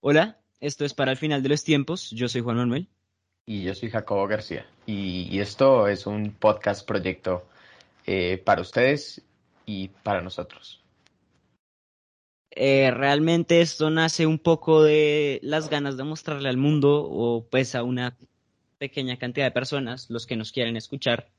[0.00, 2.10] Hola, esto es para el final de los tiempos.
[2.12, 2.88] Yo soy Juan Manuel.
[3.44, 4.66] Y yo soy Jacobo García.
[4.86, 7.44] Y, esto es un podcast proyecto
[8.06, 9.20] eh, para ustedes
[9.66, 10.80] y para nosotros.
[12.52, 17.74] Eh, realmente esto nace un poco de las ganas de mostrarle al mundo o pues
[17.74, 18.16] a una
[18.78, 21.30] pequeña cantidad de personas, los que nos quieren escuchar,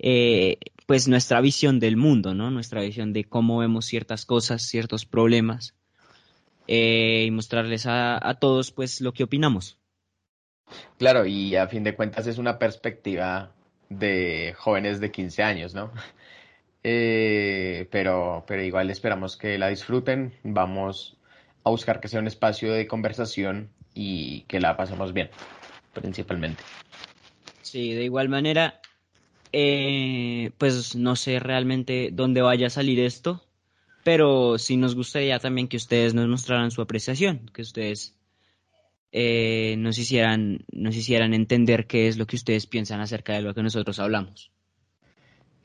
[0.00, 2.50] eh, pues nuestra visión del mundo, ¿no?
[2.50, 5.74] Nuestra visión de cómo vemos ciertas cosas, ciertos problemas
[6.66, 9.78] eh, y mostrarles a, a, todos pues lo que opinamos.
[10.98, 13.52] Claro, y a fin de cuentas es una perspectiva
[13.88, 15.92] de jóvenes de 15 años, ¿no?
[16.86, 21.16] Eh, pero, pero igual esperamos que la disfruten, vamos
[21.64, 25.30] a buscar que sea un espacio de conversación y que la pasemos bien,
[25.94, 26.62] principalmente.
[27.62, 28.82] Sí, de igual manera,
[29.50, 33.42] eh, pues no sé realmente dónde vaya a salir esto,
[34.04, 38.14] pero sí nos gustaría también que ustedes nos mostraran su apreciación, que ustedes
[39.10, 43.54] eh, nos, hicieran, nos hicieran entender qué es lo que ustedes piensan acerca de lo
[43.54, 44.50] que nosotros hablamos.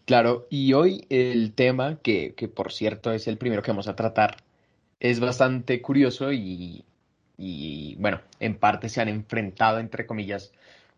[0.05, 3.95] Claro, y hoy el tema, que, que por cierto es el primero que vamos a
[3.95, 4.37] tratar,
[4.99, 6.83] es bastante curioso y,
[7.37, 10.51] y bueno, en parte se han enfrentado, entre comillas,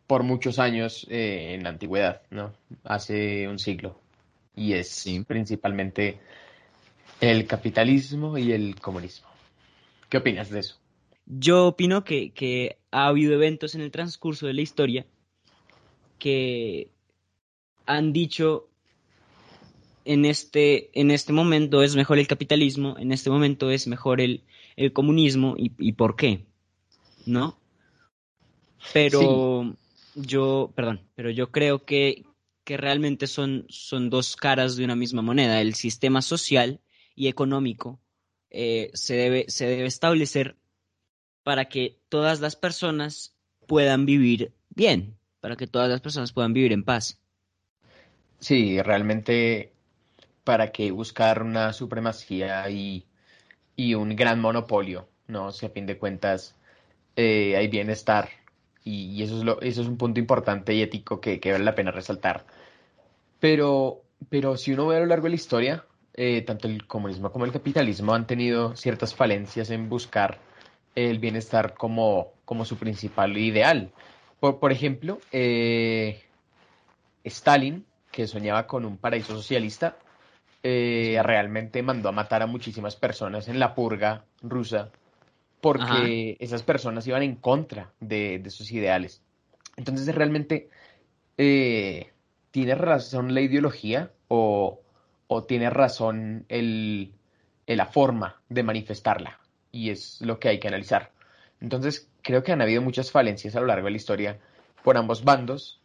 [0.07, 2.53] por muchos años eh, en la antigüedad, ¿no?
[2.83, 3.99] Hace un siglo.
[4.55, 6.19] Y es principalmente
[7.21, 9.27] el capitalismo y el comunismo.
[10.09, 10.75] ¿Qué opinas de eso?
[11.25, 15.05] Yo opino que, ha habido eventos en el transcurso de la historia
[16.19, 16.91] que
[17.85, 18.67] han dicho
[20.03, 24.43] en este, en este momento es mejor el capitalismo, en este momento es mejor el,
[24.93, 26.47] comunismo y, por qué,
[27.27, 27.59] ¿no?
[28.93, 29.75] Pero
[30.15, 32.25] yo, perdón, pero yo creo que,
[32.63, 35.61] que realmente son, son dos caras de una misma moneda.
[35.61, 36.81] El sistema social
[37.15, 37.99] y económico
[38.49, 40.57] eh, se, debe, se debe establecer
[41.43, 43.35] para que todas las personas
[43.67, 47.19] puedan vivir bien, para que todas las personas puedan vivir en paz.
[48.39, 49.71] Sí, realmente
[50.43, 53.05] para que buscar una supremacía y,
[53.95, 55.51] un gran monopolio, ¿no?
[55.51, 56.55] Si a fin de cuentas
[57.15, 58.29] eh, hay bienestar
[58.83, 61.73] y, eso, es lo, eso es un punto importante y ético que, que, vale la
[61.73, 62.45] pena resaltar.
[63.39, 67.31] Pero, pero si uno ve a lo largo de la historia, eh, tanto el comunismo
[67.31, 70.39] como el capitalismo han tenido ciertas falencias en buscar
[70.93, 73.91] el bienestar como, como su principal ideal.
[74.41, 76.23] Por, ejemplo, eh,
[77.23, 79.95] Stalin, que soñaba con un paraíso socialista,
[80.63, 84.91] eh, realmente mandó a matar a muchísimas personas en la purga rusa
[85.61, 89.21] porque esas personas iban en contra de, sus ideales.
[89.77, 90.69] Entonces, realmente,
[91.37, 94.81] ¿tiene razón la ideología o,
[95.33, 97.13] o tiene razón el,
[97.65, 99.39] la forma de manifestarla
[99.71, 101.13] y es lo que hay que analizar.
[101.61, 104.39] Entonces, creo que han habido muchas falencias a lo largo de la historia
[104.83, 105.79] por ambos bandos,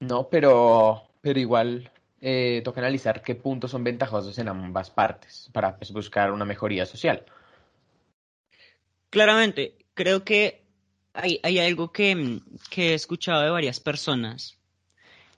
[0.00, 0.28] ¿no?
[0.28, 1.90] Pero, pero igual
[2.20, 6.84] eh, toca analizar qué puntos son ventajosos en ambas partes para pues, buscar una mejoría
[6.84, 7.24] social.
[9.08, 10.62] Claramente, creo que
[11.14, 14.58] hay, hay algo que, que he escuchado de varias personas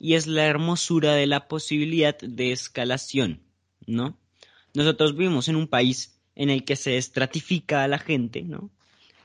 [0.01, 3.52] y es la hermosura de la posibilidad de escalación.
[3.87, 4.19] ¿No?
[4.75, 8.71] Nosotros vivimos en un país en el que se estratifica a la gente, ¿no?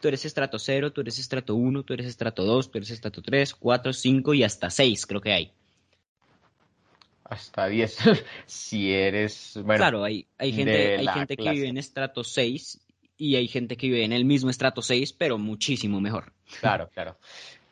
[0.01, 3.22] Tú eres estrato 0, tú eres estrato 1, tú eres estrato 2, tú eres estrato
[3.22, 5.51] 3, 4, 5 y hasta 6 creo que hay.
[7.23, 7.97] Hasta 10,
[8.45, 9.53] si eres...
[9.63, 12.79] Bueno, claro, hay, hay gente, hay gente que vive en estrato 6
[13.18, 16.31] y hay gente que vive en el mismo estrato 6, pero muchísimo mejor.
[16.60, 17.18] Claro, claro.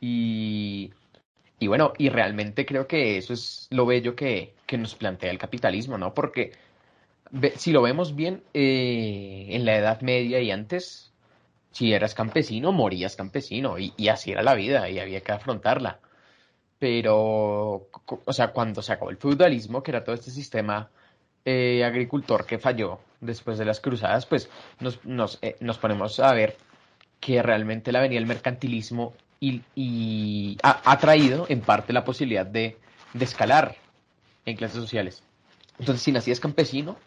[0.01, 0.91] Y,
[1.59, 5.37] y bueno, y realmente creo que eso es lo bello que, que nos plantea el
[5.37, 6.13] capitalismo, ¿no?
[6.13, 6.53] Porque
[7.55, 11.11] si lo vemos bien, eh, en la Edad Media y antes,
[11.71, 15.99] si eras campesino, morías campesino, y, así era la vida, y había que afrontarla.
[16.79, 17.87] Pero,
[18.25, 20.89] o sea, cuando se acabó el feudalismo, que era todo este sistema
[21.45, 24.49] eh, agricultor que falló después de las cruzadas, pues
[24.79, 26.57] nos, nos, eh, nos ponemos a ver
[27.19, 32.77] que realmente la venía el mercantilismo y, ha, traído en parte la posibilidad de,
[33.13, 33.75] de escalar
[34.45, 35.23] en clases sociales.
[35.77, 36.97] Entonces, si nacías campesino,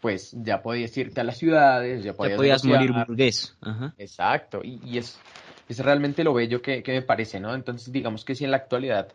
[0.00, 3.56] pues ya podías irte a las ciudades, ya podías, ya podías morir burgués.
[3.60, 3.94] Ajá.
[3.98, 5.18] Exacto, y, y es,
[5.68, 7.54] es realmente lo bello que, que me parece, ¿no?
[7.54, 9.08] Entonces, digamos que si en la actualidad,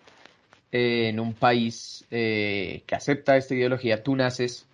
[0.71, 4.65] eh, en un país eh, que acepta esta ideología, tú naces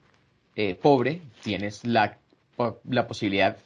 [0.55, 2.17] eh, pobre, tienes la,
[2.85, 3.57] la posibilidad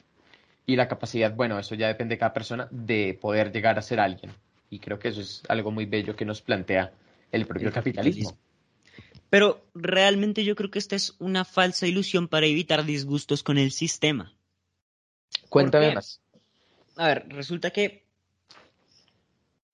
[0.66, 4.00] y la capacidad, bueno, eso ya depende de cada persona, de poder llegar a ser
[4.00, 4.32] alguien.
[4.70, 6.92] Y creo que eso es algo muy bello que nos plantea
[7.32, 8.30] el propio El capitalismo.
[8.30, 8.43] capitalismo.
[9.34, 13.72] Pero realmente yo creo que esta es una falsa ilusión para evitar disgustos con el
[13.72, 14.32] sistema.
[15.50, 16.22] Cuéntame más.
[16.98, 18.06] A ver, resulta que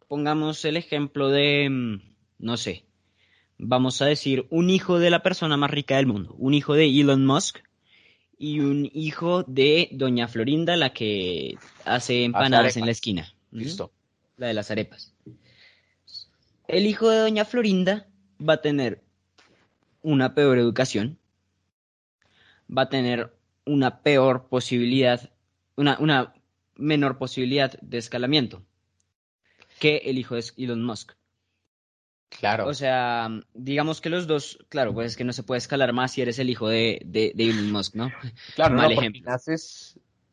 [0.07, 2.01] pongamos el ejemplo de, mm,
[2.38, 2.85] no sé,
[3.57, 6.85] vamos a decir, un hijo de la persona más rica del mundo, un hijo de
[6.85, 7.57] Elon Musk
[8.38, 13.35] y un hijo de Doña Florinda, la que hace empanadas en la esquina.
[13.51, 13.91] Listo.
[14.38, 15.13] La de las arepas.
[16.69, 18.07] El hijo de Doña Florinda
[18.39, 19.08] va a tener
[20.01, 21.18] una peor educación,
[22.75, 23.34] va a tener
[23.66, 25.31] una peor posibilidad,
[25.75, 26.34] una, una
[26.75, 28.63] menor posibilidad de escalamiento
[29.80, 31.13] que el hijo de Elon Musk.
[32.30, 32.68] Claro.
[32.68, 36.12] O sea, digamos que los dos, claro, pues es que no se puede escalar más
[36.12, 38.12] si eres el hijo de, de, de Elon Musk, ¿no?
[38.56, 39.22] claro, mal no, ejemplo.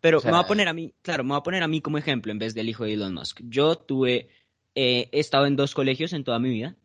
[0.01, 1.69] Pero O sea- me voy a poner a mí, claro, me voy a poner a
[1.69, 3.41] mí como ejemplo en vez del hijo de Elon Musk.
[3.45, 4.29] Yo tuve,
[4.75, 6.77] eh, he estado en dos colegios en toda mi vida.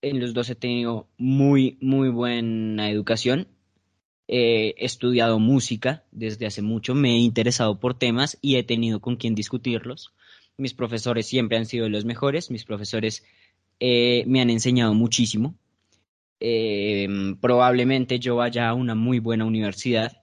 [0.00, 3.48] En los dos he tenido muy, muy buena educación.
[4.28, 9.16] He estudiado música desde hace mucho, me he interesado por temas y he tenido con
[9.16, 10.12] quien discutirlos.
[10.58, 13.24] Mis profesores siempre han sido los mejores, mis profesores
[13.80, 15.54] eh, me han enseñado muchísimo.
[16.40, 17.08] Eh,
[17.40, 20.22] probablemente yo vaya a una muy buena universidad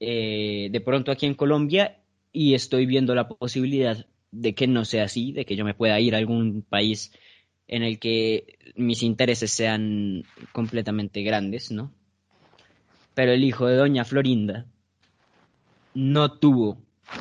[0.00, 2.00] eh, de pronto aquí en Colombia
[2.32, 6.00] y estoy viendo la posibilidad de que no sea así, de que yo me pueda
[6.00, 7.12] ir a algún país
[7.68, 10.22] en el que mis intereses sean
[10.52, 11.92] completamente grandes, ¿no?
[13.14, 14.66] Pero el hijo de doña Florinda
[15.94, 16.78] no tuvo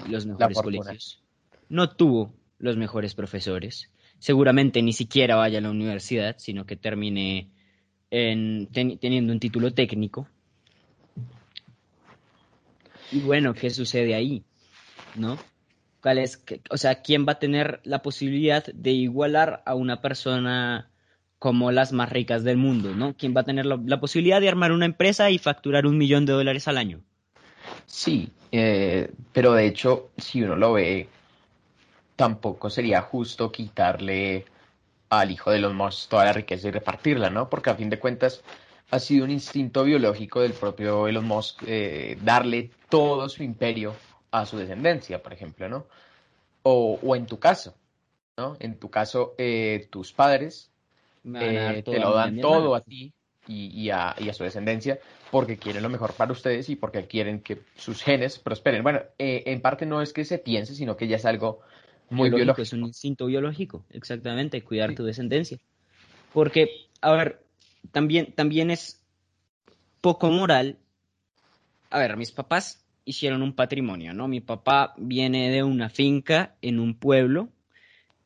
[0.10, 1.24] los mejores colegios,
[1.70, 3.90] no tuvo los mejores profesores,
[4.20, 7.50] seguramente ni siquiera vaya a la universidad, sino que termine
[8.12, 10.28] en, ten- teniendo un título técnico.
[13.12, 14.44] Y bueno, ¿qué sucede ahí?
[15.18, 15.38] ¿No?
[16.06, 20.02] ¿Cuál es, qué- o sea, quién va a tener la posibilidad de igualar a una
[20.02, 20.92] persona
[21.40, 23.16] como las más ricas del mundo, ¿no?
[23.18, 26.34] ¿Quién va a tener la, posibilidad de armar una empresa y facturar un millón de
[26.34, 27.02] dólares al año?
[27.88, 31.10] Sí, eh, pero de hecho, si uno lo ve,
[32.16, 34.46] tampoco sería justo quitarle
[35.10, 37.50] al hijo de Elon Musk toda la riqueza y repartirla, ¿no?
[37.50, 38.44] Porque a fin de cuentas
[38.92, 43.96] ha sido un instinto biológico del propio Elon Musk eh, darle todo su imperio
[44.40, 45.86] a su descendencia, por ejemplo, ¿no?
[46.64, 47.76] O, o en tu caso,
[48.38, 48.58] ¿no?
[48.60, 50.70] En tu caso, eh, tus padres
[51.34, 53.14] eh, te lo dan todo a ti
[53.48, 55.00] y, y a, y a su descendencia
[55.32, 58.84] porque quieren lo mejor para ustedes y porque quieren que sus genes prosperen.
[58.84, 61.62] Bueno, eh, en parte no es que se piense, sino que ya es algo
[62.10, 62.62] muy biológico, biológico.
[62.64, 64.96] es un instinto biológico, exactamente, cuidar Sí.
[64.96, 65.60] tu descendencia.
[66.34, 66.70] Porque,
[67.02, 67.42] a ver,
[67.92, 69.02] también, también es
[70.02, 70.78] poco moral.
[71.90, 74.28] A ver, mis papás hicieron un patrimonio, ¿no?
[74.28, 77.50] Mi papá viene de una finca en un pueblo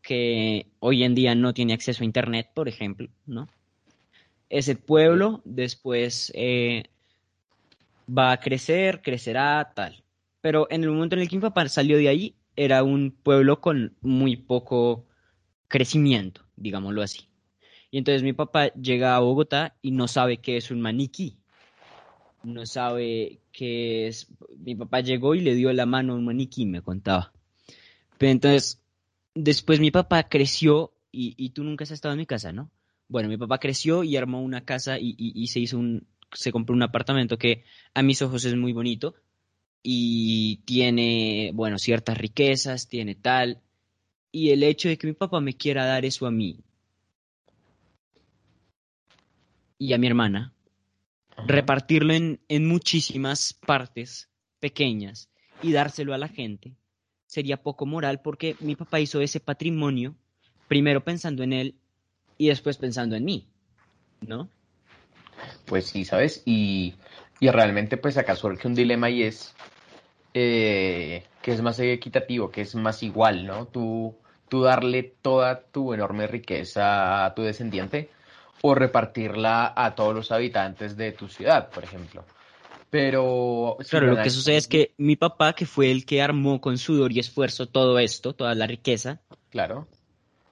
[0.01, 3.47] que hoy en día no tiene acceso a internet, por ejemplo, ¿no?
[4.49, 6.85] Ese pueblo después eh,
[8.09, 10.03] va a crecer, crecerá, tal.
[10.41, 13.61] Pero en el momento en el que mi papá salió de ahí, era un pueblo
[13.61, 15.05] con muy poco
[15.67, 17.29] crecimiento, digámoslo así.
[17.91, 21.38] Y entonces mi papá llega a Bogotá y no sabe qué es un maniquí.
[22.43, 24.27] No sabe qué es.
[24.57, 27.33] Mi papá llegó y le dio la mano a un maniquí, me contaba.
[28.17, 28.81] Pero entonces,
[29.35, 32.71] después mi papá creció y, y tú nunca has estado en mi casa, ¿no?
[33.07, 36.51] Bueno, mi papá creció y armó una casa y, y- y se hizo un, se
[36.51, 39.15] compró un apartamento que a mis ojos es muy bonito
[39.83, 43.61] y tiene, bueno, ciertas riquezas, tiene tal.
[44.31, 46.59] Y el hecho de que mi papá me quiera dar eso a mí
[49.77, 50.53] y a mi hermana.
[51.45, 54.29] Repartirlo en, en muchísimas partes
[54.59, 55.29] pequeñas
[55.61, 56.75] y dárselo a la gente,
[57.25, 60.15] sería poco moral porque mi papá hizo ese patrimonio
[60.67, 61.75] primero pensando en él
[62.37, 63.47] y después pensando en mí,
[64.21, 64.49] ¿no?
[65.65, 66.41] Pues sí, ¿sabes?
[66.45, 66.95] Y,
[67.39, 69.53] y realmente pues acá surge un dilema y es
[70.33, 73.65] eh, que es más equitativo, que es más igual, ¿no?
[73.67, 74.15] Tú,
[74.47, 78.09] tú darle toda tu enorme riqueza a tu descendiente
[78.61, 82.25] o repartirla a todos los habitantes de tu ciudad, por ejemplo.
[82.89, 86.77] Pero Claro, lo que sucede es que mi papá, que fue el que armó con
[86.77, 89.87] sudor y esfuerzo todo esto, toda la riqueza, Claro,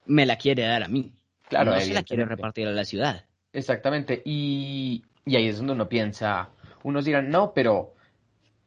[0.06, 1.12] me la quiere dar a mí.
[1.50, 3.26] claro, no se la quiere repartir a la ciudad.
[3.54, 6.50] Exactamente, y, y ahí es donde uno piensa,
[6.84, 7.94] unos dirán, no, pero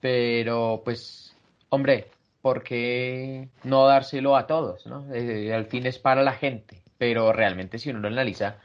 [0.00, 1.36] Pero pues,
[1.68, 2.06] hombre,
[2.40, 4.86] ¿por qué no dárselo a todos?
[4.86, 5.12] ¿no?
[5.14, 8.56] Eh, al fin es para la gente, pero realmente si uno lo analiza,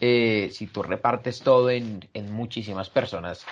[0.00, 3.44] eh, si tú repartes todo en, en, muchísimas personas,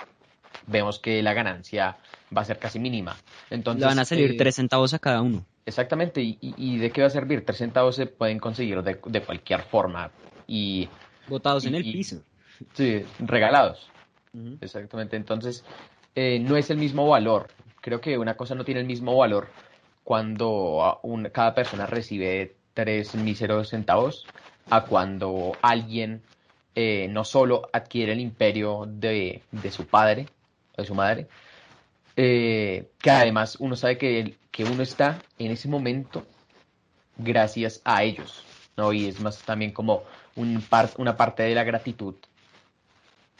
[0.67, 1.97] vemos que la ganancia
[2.35, 3.15] va a ser casi mínima.
[3.49, 5.45] Entonces, Le van a salir eh, tres centavos a cada uno.
[5.65, 7.45] Exactamente, y, y, de qué va a servir?
[7.45, 10.09] Tres centavos se pueden conseguir de, de cualquier forma
[10.47, 10.87] y...
[11.27, 12.23] Botados en el piso.
[12.73, 13.87] Sí, regalados.
[14.61, 15.63] Exactamente, entonces
[16.15, 17.47] eh, no es el mismo valor.
[17.81, 19.47] Creo que una cosa no tiene el mismo valor
[20.03, 24.25] cuando un- cada persona recibe tres míseros centavos
[24.69, 26.21] a cuando alguien
[26.75, 30.27] eh, no solo adquiere el imperio de, de su padre
[30.77, 31.27] o de su madre,
[32.15, 36.25] eh, que además uno sabe que, que uno está en ese momento
[37.17, 38.43] gracias a ellos,
[38.77, 38.93] ¿no?
[38.93, 40.03] Y es más también como
[40.35, 42.15] una parte de la gratitud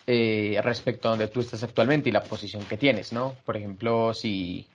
[0.05, 3.35] eh, respecto a donde tú estás actualmente y la posición que tienes, ¿no?
[3.45, 4.67] Por ejemplo, si...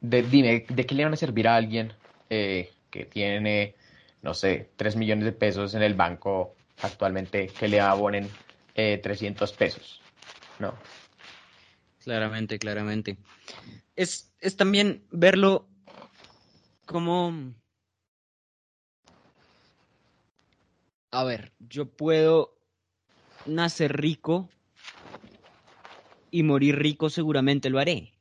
[0.00, 1.92] dime, ¿de qué le van a servir a alguien
[2.28, 3.74] que tiene,
[4.22, 8.28] no sé, 3 millones de pesos en el banco actualmente que le abonen
[8.74, 10.00] eh, 300 pesos?
[10.58, 10.74] No.
[12.02, 13.16] Claramente, claramente.
[13.94, 15.68] Es, es también verlo
[16.84, 17.54] como...
[21.10, 22.58] A ver, yo puedo
[23.46, 24.50] nacer rico
[26.30, 28.15] y morir rico seguramente lo haré.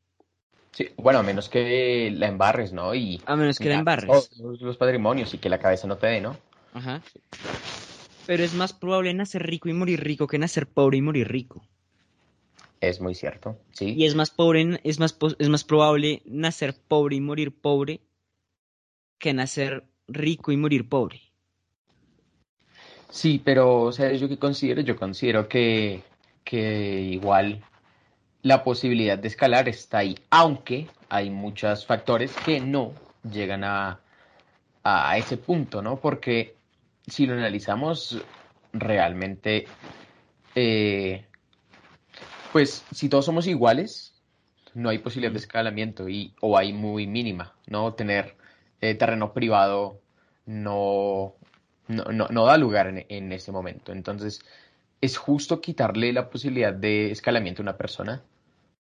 [0.76, 2.94] Sí, bueno, a menos que la embarres, ¿no?
[2.94, 4.30] Y A menos que la embarres.
[4.38, 6.36] todos los patrimonios y que la cabeza no te dé, ¿no?
[6.74, 7.02] Ajá.
[8.26, 11.66] Pero es más probable nacer rico y morir rico que nacer pobre y morir rico.
[12.82, 13.94] Es muy cierto, sí.
[13.96, 18.02] Y es más pobre, es más, es más probable nacer pobre y morir pobre
[19.18, 21.22] que nacer rico y morir pobre.
[23.10, 26.04] Sí, pero, o sea, yo que considero, yo considero que,
[26.44, 27.64] que igual
[28.46, 32.94] la posibilidad de escalar está ahí, aunque hay muchos factores que no
[33.28, 34.00] llegan a,
[34.84, 36.00] a ese punto, ¿no?
[36.00, 36.54] Porque
[37.08, 38.22] si lo analizamos
[38.72, 39.66] realmente,
[40.54, 41.26] eh,
[42.54, 44.14] pues si todos somos iguales,
[44.76, 47.96] no hay posibilidad de escalamiento y, o hay muy mínima, ¿no?
[47.96, 48.36] Tener
[48.80, 50.02] eh, terreno privado
[50.46, 51.34] no,
[51.88, 53.92] no, no, no da lugar en, en ese momento.
[53.92, 54.46] Entonces,
[55.02, 58.22] ¿es justo quitarle la posibilidad de escalamiento a una persona?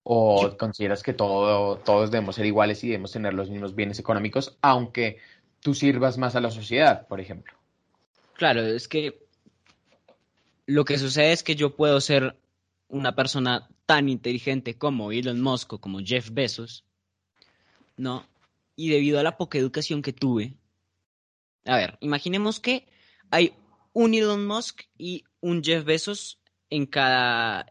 [0.03, 3.99] ¿O Yo- consideras que todo, todos debemos ser iguales y debemos tener los mismos bienes
[3.99, 5.19] económicos, aunque
[5.59, 7.53] tú sirvas más a la sociedad, por ejemplo?
[8.33, 9.19] Claro, es que
[10.65, 12.35] lo que sucede es que yo puedo ser
[12.87, 16.83] una persona tan inteligente como Elon Musk o como Jeff Bezos,
[17.97, 18.25] ¿no?
[18.75, 20.53] Y debido a la poca educación que tuve,
[21.65, 22.87] a ver, imaginemos que
[23.29, 23.53] hay
[23.93, 26.39] un Elon Musk y un Jeff Bezos
[26.69, 27.67] en cada,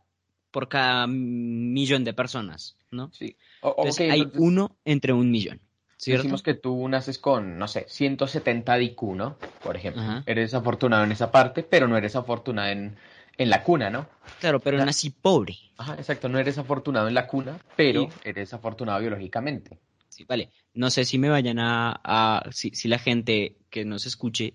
[0.51, 3.11] por cada millón de personas, ¿no?
[3.13, 3.37] Sí.
[3.61, 5.61] O- Entonces hay entonces uno entre un millón,
[5.97, 6.23] ¿cierto?
[6.23, 9.37] decimos que tú naces con, no sé, 170 de IQ, ¿no?
[9.63, 10.03] Por ejemplo.
[10.03, 10.23] Ajá.
[10.27, 12.97] Eres afortunado en esa parte, pero no eres afortunado en,
[13.37, 14.07] en la cuna, ¿no?
[14.41, 15.57] Claro, pero nací pobre.
[15.77, 18.09] Ajá, exacto, no eres afortunado en la cuna, pero Sí.
[18.25, 19.79] eres afortunado biológicamente.
[20.09, 20.51] Sí, vale.
[20.75, 24.55] No sé si me vayan a, a- si, si la gente que nos escuche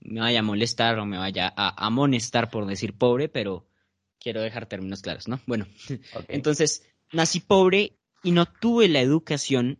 [0.00, 3.66] me vaya a molestar o me vaya a amonestar por decir pobre, pero
[4.20, 5.40] quiero dejar términos claros, ¿no?
[5.46, 5.66] Bueno,
[6.28, 9.78] entonces nací pobre y no tuve la educación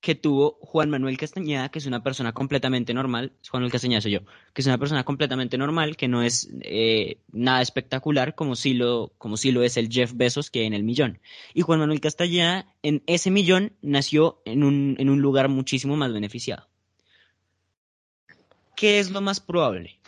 [0.00, 4.12] que tuvo Juan Manuel Castañeda, que es una persona completamente normal, Juan Manuel Castañeda soy
[4.12, 4.20] yo,
[4.54, 9.12] que es una persona completamente normal, que no es eh, nada espectacular como sí, lo,
[9.18, 11.20] como sí lo es el Jeff Bezos que en el millón.
[11.52, 16.12] Y Juan Manuel Castañeda en ese millón nació en un, en un lugar muchísimo más
[16.12, 16.66] beneficiado.
[18.74, 20.00] ¿Qué es lo más probable?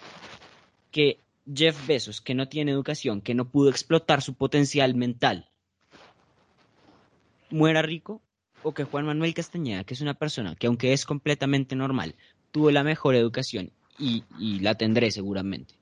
[0.90, 1.20] Que
[1.52, 5.50] Jeff Bezos, que no tiene educación, que no pudo explotar su potencial mental,
[7.50, 8.22] muera rico
[8.62, 12.14] o que Juan Manuel Castañeda, que es una persona que aunque es completamente normal,
[12.50, 15.74] tuvo la mejor educación y, y la tendré seguramente,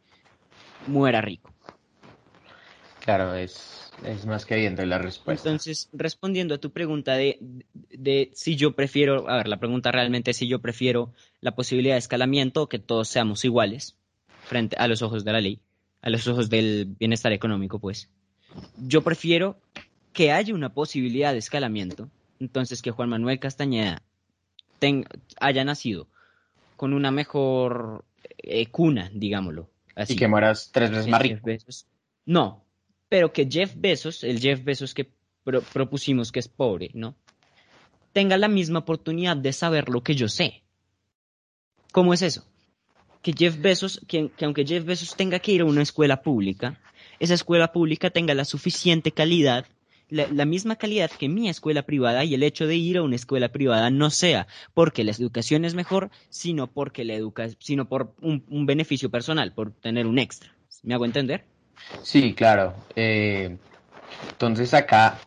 [0.87, 1.53] muera rico.
[3.01, 5.49] Claro, es, es más que evidente la respuesta.
[5.49, 7.39] Entonces, respondiendo a tu pregunta de,
[7.91, 11.95] de si yo prefiero, a ver, la pregunta realmente es si yo prefiero la posibilidad
[11.95, 14.00] de escalamiento o que todos seamos iguales
[14.51, 15.61] frente a los ojos de la ley,
[16.03, 18.09] a los ojos del bienestar económico, pues.
[18.77, 19.61] Yo prefiero
[20.13, 24.03] que haya una posibilidad de escalamiento, entonces que Juan Manuel Castañeda
[24.81, 25.07] ten-
[25.41, 26.09] haya nacido
[26.77, 28.05] con una mejor
[28.39, 29.71] eh, cuna, digámoslo.
[29.95, 31.49] Así y que mueras tres veces más rico.
[32.27, 32.65] No,
[33.09, 35.09] pero que Jeff Bezos, el Jeff Bezos que
[35.45, 37.15] pro- propusimos que es pobre, ¿no?
[38.13, 40.65] Tenga la misma oportunidad de saber lo que yo sé.
[41.93, 42.50] ¿Cómo es eso?
[43.23, 46.79] Que Jeff Bezos, que, que aunque Jeff Bezos tenga que ir a una escuela pública,
[47.19, 49.67] esa escuela pública tenga la suficiente calidad
[50.11, 53.51] la, misma calidad que mi escuela privada y el hecho de ir a una escuela
[53.51, 58.67] privada no sea porque la educación es mejor, sino porque la educa sino por un,
[58.67, 60.53] beneficio personal, por tener un extra.
[60.83, 61.45] ¿Me hago entender?
[62.03, 62.75] Sí, claro.
[62.97, 63.57] Eh,
[64.31, 65.19] entonces acá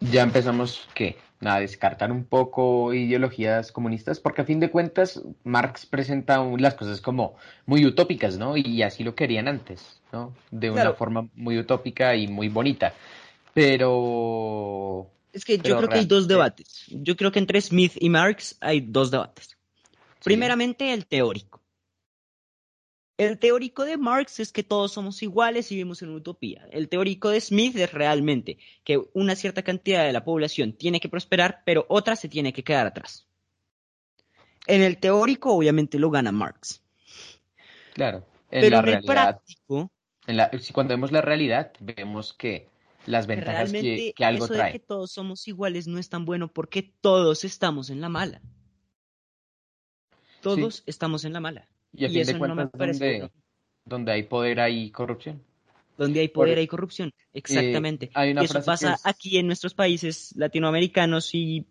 [0.00, 5.86] ya empezamos que a descartar un poco ideologías comunistas, porque a fin de cuentas Marx
[5.86, 8.56] presenta las cosas como muy utópicas, ¿no?
[8.56, 10.34] Y así lo querían antes, ¿no?
[10.50, 12.92] De una forma muy utópica y muy bonita.
[13.54, 15.10] Pero...
[15.32, 16.84] Es que yo creo que hay dos debates.
[16.88, 19.56] Yo creo que entre Smith y Marx hay dos debates.
[20.24, 21.60] Primeramente, el teórico.
[23.18, 26.68] El teórico de Marx es que todos somos iguales y vivimos en una utopía.
[26.70, 31.08] El teórico de Smith es realmente que una cierta cantidad de la población tiene que
[31.08, 33.26] prosperar, pero otra se tiene que quedar atrás.
[34.68, 36.80] En el teórico, obviamente, lo gana Marx.
[37.94, 38.24] Claro.
[38.52, 39.90] En pero en el práctico.
[40.72, 42.68] cuando vemos la realidad, vemos que
[43.06, 44.72] las ventajas que, algo eso trae.
[44.72, 48.40] De que todos somos iguales no es tan bueno porque todos estamos en la mala.
[50.40, 51.68] Todos estamos en la mala.
[51.92, 53.30] Y, a fin de cuentas, donde,
[53.84, 55.42] donde, hay poder hay corrupción.
[55.96, 58.10] Donde hay poder hay corrupción, exactamente.
[58.14, 61.66] Eh, eso pasa aquí en nuestros países latinoamericanos y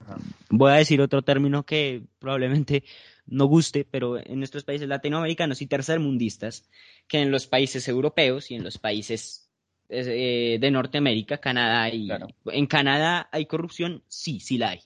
[0.50, 2.84] voy a decir otro término que probablemente
[3.26, 6.68] no guste, pero en nuestros países latinoamericanos y tercermundistas,
[7.08, 9.50] que en los países europeos y en los países
[9.90, 12.10] eh, de Norteamérica, Canadá y
[12.48, 14.82] en Canadá hay corrupción, sí, sí la hay.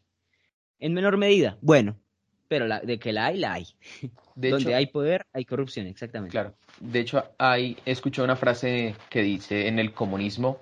[0.80, 1.98] En menor medida, bueno,
[2.52, 3.68] pero la, de que la hay, la hay.
[4.36, 6.34] Donde hay poder, hay corrupción, exactamente.
[6.34, 6.54] Claro.
[6.82, 10.60] De hecho, hay, he escuchado una frase que dice, en el comunismo,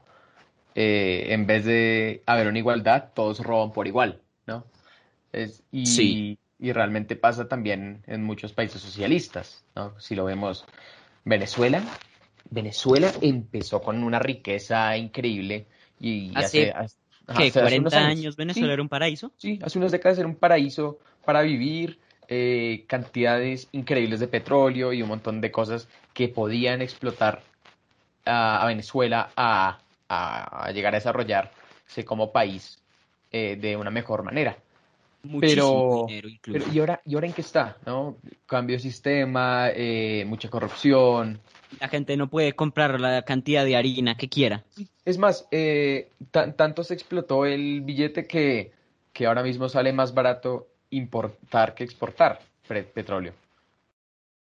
[0.75, 4.65] eh, en vez de haber una igualdad, todos roban por igual, ¿no?
[5.33, 6.37] Es, y, sí.
[6.59, 9.99] y realmente pasa también en muchos países socialistas, ¿no?
[9.99, 10.65] Si lo vemos,
[11.25, 11.81] Venezuela,
[12.51, 15.65] Venezuela empezó con una riqueza increíble
[15.99, 16.97] y hace, hace,
[17.37, 19.31] ¿qué, 40 años, Venezuela era un paraíso.
[19.37, 21.99] Sí, hace unas décadas era un paraíso para vivir,
[22.31, 27.41] eh, cantidades increíbles de petróleo y un montón de cosas que podían explotar
[28.25, 29.79] a, Venezuela a,
[30.73, 32.77] llegar a desarrollarse como país
[33.31, 34.55] eh, de una mejor manera.
[35.23, 37.77] Muchísimo pero, dinero ¿y, ahora, ¿y ahora en qué está?
[37.85, 38.17] ¿no?
[38.45, 41.41] Cambio de sistema, eh, mucha corrupción.
[41.79, 44.63] La gente no puede comprar la cantidad de harina que quiera.
[45.09, 45.47] Es más,
[46.31, 48.71] tanto se explotó el billete que,
[49.11, 52.39] que ahora mismo sale más barato importar que exportar
[52.93, 53.33] petróleo.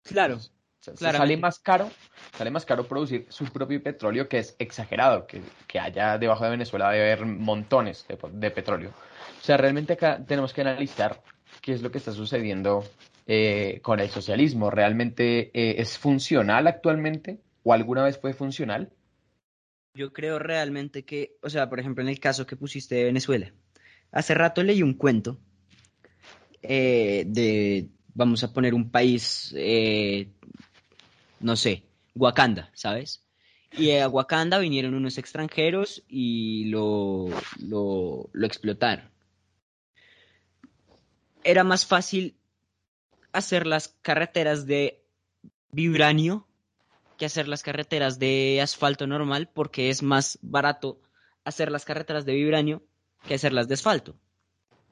[0.02, 0.38] Claro.
[0.80, 1.90] sale más caro,
[2.36, 6.50] sale más caro producir su propio petróleo, que es exagerado, que, que allá debajo de
[6.50, 8.90] Venezuela debe haber montones de, petróleo.
[9.40, 11.22] O sea, realmente acá tenemos que analizar
[11.60, 12.84] qué es lo que está sucediendo
[13.26, 14.70] eh, con el socialismo.
[14.70, 17.38] ¿Realmente eh, es funcional actualmente?
[17.64, 18.90] ¿O alguna vez fue funcional?
[19.94, 23.52] Yo creo realmente que, o sea, por ejemplo, en el caso que pusiste de Venezuela,
[24.10, 25.38] hace rato leí un cuento
[26.62, 30.28] eh, de, vamos a poner un país, eh,
[31.40, 31.82] no sé,
[32.14, 33.22] Wakanda, ¿sabes?
[33.76, 37.28] Y a Wakanda vinieron unos extranjeros y lo,
[37.60, 39.10] lo, lo explotaron.
[41.44, 42.36] Era más fácil
[43.32, 45.02] hacer las carreteras de
[45.70, 46.46] vibranio
[47.22, 51.00] que hacer las carreteras de asfalto normal porque es más barato
[51.44, 52.82] hacer las carreteras de vibranio
[53.28, 54.16] que hacerlas de asfalto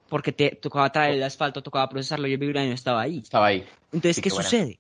[0.09, 3.19] porque te tocaba traer el asfalto, tocaba procesarlo y el vibranio estaba ahí.
[3.19, 3.67] Estaba ahí.
[3.91, 4.79] Entonces, ¿qué, sucede?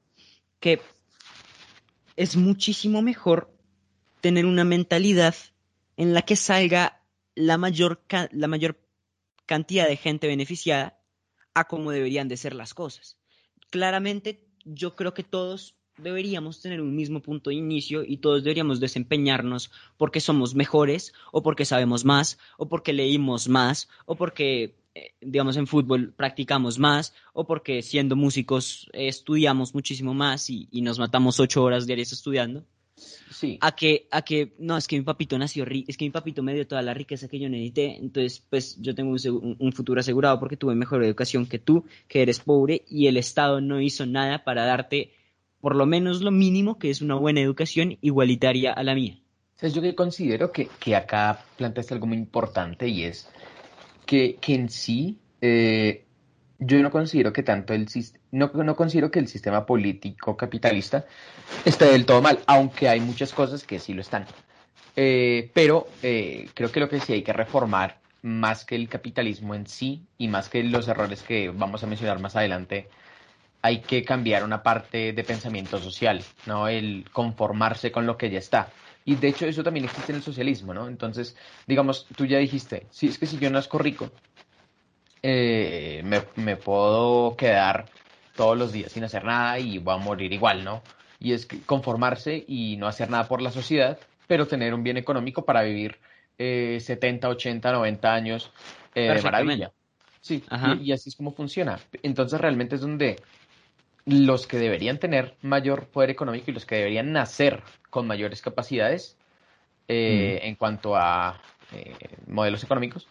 [0.60, 0.80] Que
[2.14, 3.52] es muchísimo mejor
[4.20, 5.34] tener una mentalidad
[5.96, 7.02] en la que salga
[7.34, 8.80] la mayor, la mayor
[9.44, 11.00] cantidad de gente beneficiada
[11.54, 13.18] a cómo deberían de ser las cosas.
[13.70, 18.80] Claramente, yo creo que todos deberíamos tener un mismo punto de inicio y todos deberíamos
[18.80, 25.12] desempeñarnos porque somos mejores o porque sabemos más o porque leímos más o porque eh,
[25.20, 30.98] digamos, en fútbol practicamos más o porque siendo músicos eh, estudiamos muchísimo más y, nos
[30.98, 32.64] matamos ocho horas diarias estudiando.
[33.30, 33.56] Sí.
[33.60, 36.42] A que, a que, no, es que mi papito nació rico, es que mi papito
[36.42, 40.00] me dio toda la riqueza que yo necesité, entonces, pues yo tengo un, un, futuro
[40.00, 44.04] asegurado porque tuve mejor educación que tú, que eres pobre, y el Estado no hizo
[44.04, 45.12] nada para darte
[45.60, 49.18] por lo menos lo mínimo que es una buena educación igualitaria a la mía.
[49.60, 53.28] yo que considero que, que acá planteaste algo muy importante y es
[54.06, 56.04] que, en sí eh,
[56.58, 57.86] yo no considero que tanto el
[58.32, 61.06] no, no considero que el sistema político capitalista
[61.64, 64.26] esté del todo mal, aunque hay muchas cosas que sí lo están.
[64.96, 69.54] Eh, pero eh, creo que lo que sí hay que reformar más que el capitalismo
[69.54, 72.88] en sí y más que los errores que vamos a mencionar más adelante,
[73.62, 76.68] hay que cambiar una parte de pensamiento social, ¿no?
[76.68, 78.68] El conformarse con lo que ya está
[79.04, 80.88] Y de hecho eso también existe en el socialismo, ¿no?
[80.88, 84.10] Entonces, digamos, tú ya dijiste, sí, es que si yo nazco rico,
[85.22, 87.86] eh, me, me puedo quedar
[88.34, 90.82] todos los días sin hacer nada y voy a morir igual, ¿no?
[91.18, 95.44] Y es conformarse y no hacer nada por la sociedad, pero tener un bien económico
[95.44, 95.98] para vivir
[96.38, 98.50] eh, 70, 80, 90 años
[98.94, 99.72] eh, de maravilla.
[100.22, 100.42] Sí,
[100.78, 101.78] y, y, así es como funciona.
[102.02, 103.16] Entonces realmente es donde
[104.06, 109.16] los que deberían tener mayor poder económico y los que deberían nacer con mayores capacidades
[109.88, 111.40] eh, en cuanto a
[111.72, 111.94] eh,
[112.26, 113.08] modelos económicos,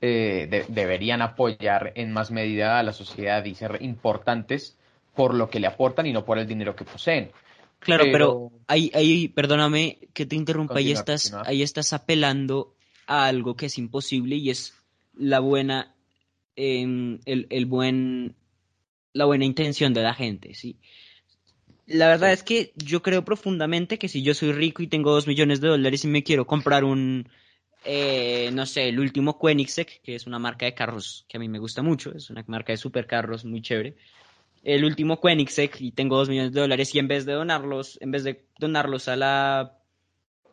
[0.00, 4.76] eh, deberían apoyar en más medida a la sociedad y ser importantes
[5.14, 7.30] por lo que le aportan y no por el dinero que poseen.
[7.78, 12.74] Claro, pero, ahí, ahí, perdóname que te interrumpa, ahí estás, ahí estás apelando
[13.06, 14.74] a algo que es imposible y es
[15.14, 15.94] la buena,
[16.56, 18.36] em, el, el buen
[19.12, 20.76] la buena intención de la gente, ¿sí?
[21.86, 25.26] La verdad es que yo creo profundamente que si yo soy rico y tengo dos
[25.26, 27.28] millones de dólares y me quiero comprar un,
[27.84, 31.48] eh, no sé, el último Koenigsegg, que es una marca de carros que a mí
[31.48, 33.96] me gusta mucho, es una marca de supercarros muy chévere.
[34.62, 38.12] El último Koenigsegg y tengo dos millones de dólares y en vez de donarlos, en
[38.12, 39.78] vez de donarlos a la,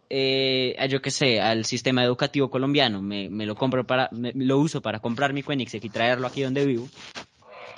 [0.10, 4.34] eh, a yo qué sé, al sistema educativo colombiano, me, me lo compro para, me,
[4.34, 6.90] lo uso para comprar mi Koenigsegg y traerlo aquí donde vivo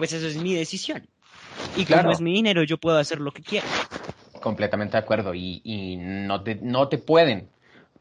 [0.02, 1.06] pues eso es mi decisión.
[1.78, 2.02] Y claro.
[2.02, 3.68] como es mi dinero, yo puedo hacer lo que quiera.
[4.42, 5.36] Completamente de acuerdo.
[5.36, 7.50] Y, y no, te, no te pueden,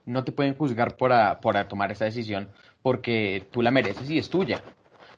[0.07, 2.49] no te pueden juzgar por, a, por a tomar esa decisión
[2.81, 4.63] porque tú la mereces y es tuya.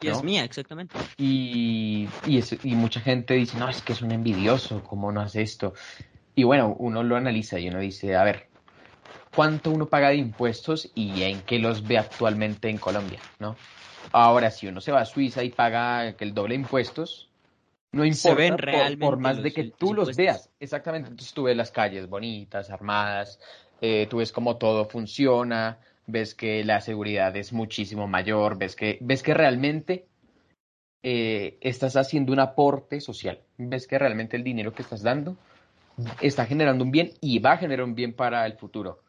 [0.00, 0.98] Y es mía, exactamente.
[1.18, 5.20] Y, y, es, y mucha gente dice, no, es que es un envidioso, ¿cómo no
[5.20, 5.74] hace esto?
[6.34, 8.48] Y bueno, uno lo analiza y uno dice, a ver,
[9.32, 13.20] ¿cuánto uno paga de impuestos y en qué los ve actualmente en Colombia?
[13.38, 13.54] ¿no?
[14.12, 17.30] Ahora, si uno se va a Suiza y paga el doble de impuestos,
[17.92, 18.56] no importa
[18.98, 20.50] por, más de que tú los veas.
[20.60, 23.38] Exactamente, entonces tú ves las calles bonitas, armadas,
[23.80, 28.98] eh, tú ves cómo todo funciona, ves que la seguridad es muchísimo mayor, ves que,
[29.00, 30.06] ves que realmente
[31.02, 35.36] eh, estás haciendo un aporte social, ves que realmente el dinero que estás dando
[36.20, 39.00] está generando un bien y va a generar un bien para el futuro.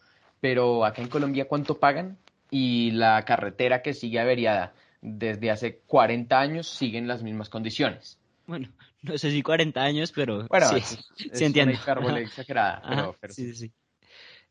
[0.42, 2.18] Pero acá en Colombia, ¿cuánto pagan?
[2.52, 8.18] Y la carretera que sigue averiada desde hace 40 años siguen las mismas condiciones.
[8.48, 8.70] Bueno,
[9.02, 10.92] no sé si 40 años, pero bueno, sí, es,
[11.32, 11.78] es sí entiendo.
[12.02, 12.82] una exagerada.
[12.88, 13.68] Pero, pero sí, sí.
[13.68, 13.74] Sí,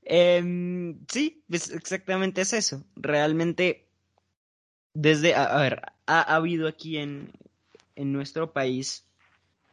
[0.05, 2.85] eh, sí pues exactamente es eso.
[2.97, 3.87] Realmente,
[4.95, 7.33] desde, a, a ver, ha, ha, habido aquí en,
[7.97, 9.07] en nuestro país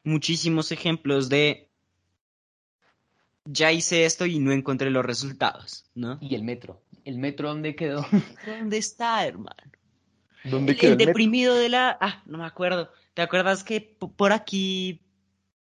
[0.03, 1.67] muchísimos ejemplos de
[3.45, 6.19] ya hice esto y no encontré los resultados, ¿no?
[6.21, 6.81] Y el metro.
[7.03, 8.05] ¿El metro dónde quedó?
[8.45, 9.71] ¿Dónde está, hermano?
[10.43, 11.97] ¿Dónde quedó el, el deprimido de la...
[11.99, 12.89] Ah, no me acuerdo.
[13.13, 13.81] ¿Te acuerdas que
[14.15, 15.01] por aquí,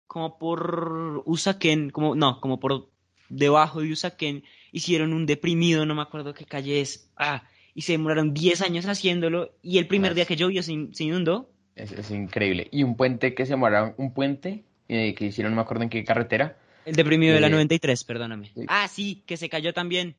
[0.08, 2.90] como por Usaquén, como, no, como por
[3.30, 7.12] debajo de Usaquén, hicieron un deprimido, no me acuerdo qué calle es.
[7.16, 11.04] Ah, y se demoraron 10 años haciéndolo y el primer día que llovió se, se
[11.04, 11.50] inundó.
[11.76, 12.68] Es, es, increíble.
[12.72, 15.90] Y un puente que se demoraron, un puente eh, que hicieron, no me acuerdo en
[15.90, 16.58] qué carretera.
[16.86, 18.52] El deprimido eh, de la 93, perdóname.
[18.54, 18.66] Sí.
[18.68, 20.16] Ah, sí, que se cayó también.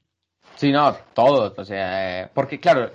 [0.56, 2.92] Sí, no, todo, o sea, eh, porque claro,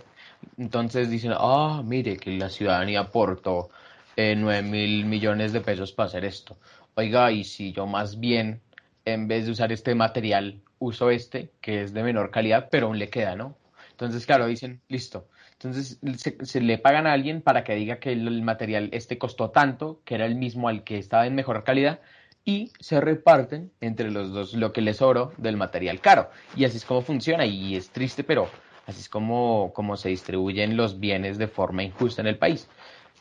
[0.57, 3.69] entonces dicen, ah, mire que la ciudadanía aportó
[4.15, 6.57] eh, 9 mil millones de pesos para hacer esto.
[6.95, 8.61] Oiga, y si yo más bien,
[9.05, 12.99] en vez de usar este material, uso este, que es de menor calidad, pero aún
[12.99, 13.55] le queda, ¿no?
[13.91, 15.27] Entonces, claro, dicen, listo.
[15.53, 15.99] Entonces,
[16.43, 20.01] se, le pagan a alguien para que diga que el, el, material este costó tanto,
[20.05, 21.99] que era el mismo al que estaba en mejor calidad,
[22.43, 26.31] y se reparten entre los dos lo que les sobró del material caro.
[26.55, 28.49] Y así es como funciona, y es triste, pero
[28.91, 32.67] Así es como, como se distribuyen los bienes de forma injusta en el país.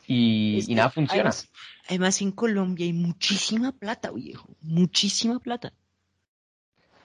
[0.05, 1.21] Y, y nada funciona.
[1.21, 1.49] Además,
[1.87, 4.49] además, en Colombia hay muchísima plata, viejo.
[4.61, 5.73] Muchísima plata.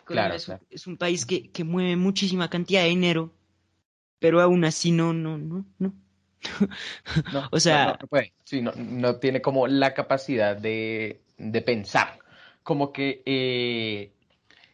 [0.04, 0.64] Claro, es, claro.
[0.68, 3.32] es, un país que, que, mueve muchísima cantidad de dinero,
[4.18, 5.94] pero aún así no, no, no, no.
[7.32, 8.32] no o sea, no, no, puede.
[8.44, 12.18] Sí, no, no, tiene como la capacidad de, de pensar.
[12.64, 14.12] Como que eh,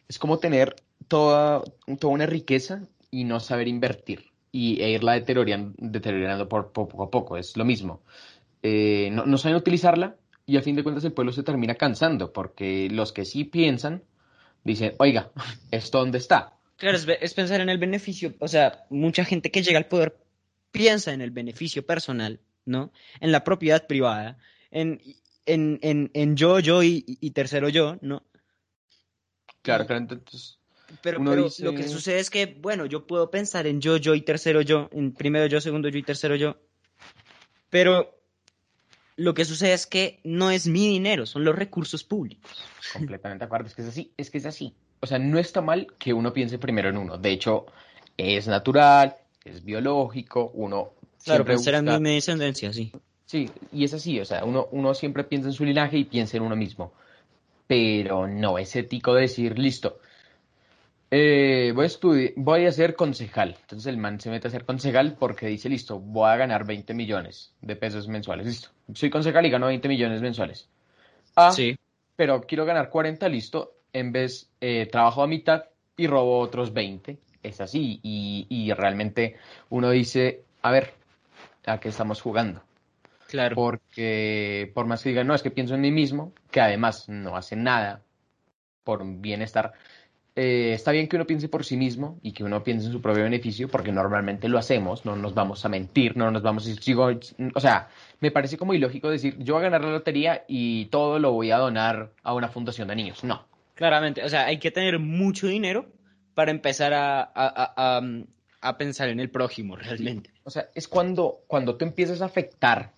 [0.07, 0.75] es como tener
[1.07, 1.63] toda,
[1.99, 7.03] toda una riqueza y no saber invertir y, e irla deteriorando, deteriorando por, por, poco
[7.03, 7.37] a poco.
[7.37, 8.01] Es lo mismo.
[8.63, 10.15] Eh, no, no, saben utilizarla
[10.47, 14.03] y a fin de cuentas el pueblo se termina cansando porque los que sí piensan
[14.63, 15.31] dicen, oiga,
[15.71, 16.53] ¿esto dónde está?
[16.77, 18.33] Claro, es, es pensar en el beneficio.
[18.39, 20.17] O sea, mucha gente que llega al poder
[20.71, 22.91] piensa en el beneficio personal, ¿no?
[23.19, 24.39] En la propiedad privada,
[24.71, 24.99] en,
[25.45, 28.23] en, en, en yo, yo y, y, tercero yo, ¿no?
[29.61, 30.57] Claro, claro, entonces
[31.01, 31.63] pero, pero dice...
[31.63, 34.89] lo que sucede es que, bueno, yo puedo pensar en yo, yo y tercero yo,
[34.91, 36.57] en primero yo, segundo yo y tercero yo,
[37.69, 38.19] pero
[39.15, 42.51] lo que sucede es que no es mi dinero, son los recursos públicos.
[42.91, 44.73] Completamente de acuerdo, es que es así, es que es así.
[44.99, 47.17] o sea, no está mal que uno piense primero en uno.
[47.17, 47.65] De hecho,
[48.17, 52.91] es natural, es biológico, uno Claro, pensar en mi descendencia, sí.
[53.25, 56.37] Sí, y es así, o sea, uno, uno siempre piensa en su linaje y piensa
[56.37, 56.93] en uno mismo.
[57.65, 59.99] Pero no es ético decir, listo,
[61.15, 63.55] eh, voy, a voy a ser concejal.
[63.61, 66.95] Entonces el man se mete a ser concejal porque dice, listo, voy a ganar 20
[66.95, 68.47] millones de pesos mensuales.
[68.47, 70.67] Listo, soy concejal y gano 20 millones mensuales.
[71.35, 71.77] Ah, sí.
[72.15, 73.75] pero quiero ganar 40, listo.
[73.93, 77.19] En vez, eh, trabajo a mitad y robo otros 20.
[77.43, 77.99] Es así.
[78.01, 79.35] Y, y realmente
[79.69, 80.95] uno dice, a ver,
[81.67, 82.63] ¿a qué estamos jugando?
[83.27, 83.55] Claro.
[83.55, 87.37] Porque por más que digan, no, es que pienso en mí mismo, que además no
[87.37, 88.01] hace nada
[88.83, 89.73] por un bienestar.
[90.35, 93.01] Eh, está bien que uno piense por sí mismo y que uno piense en su
[93.01, 96.69] propio beneficio, porque normalmente lo hacemos, no nos vamos a mentir, no nos vamos a
[96.69, 100.85] decir, o sea, me parece como ilógico decir, yo voy a ganar la lotería y
[100.85, 103.23] todo lo voy a donar a una fundación de niños.
[103.23, 103.45] No.
[103.75, 105.85] Claramente, o sea, hay que tener mucho dinero
[106.33, 107.31] para empezar a,
[108.63, 110.31] a pensar en el prójimo realmente.
[110.43, 112.93] O sea, es cuando, cuando tú empiezas a afectar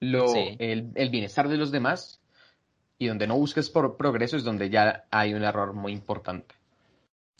[0.00, 2.20] lo, el, bienestar de los demás
[2.98, 6.54] y donde no busques por progreso es donde ya hay un error muy importante.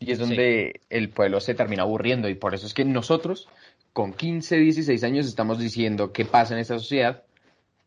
[0.00, 3.48] Y es donde el pueblo se termina aburriendo y por eso es que nosotros
[3.92, 7.24] con 15, 16 años estamos diciendo qué pasa en esta sociedad,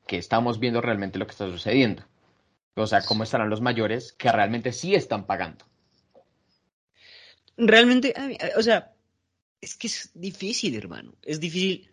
[0.08, 2.04] que estamos viendo realmente lo que está sucediendo.
[2.76, 5.66] O sea, cómo estarán los mayores que realmente sí están pagando.
[7.58, 8.14] Realmente,
[8.58, 8.94] o sea,
[9.62, 11.14] es que es difícil, hermano.
[11.22, 11.92] Es difícil.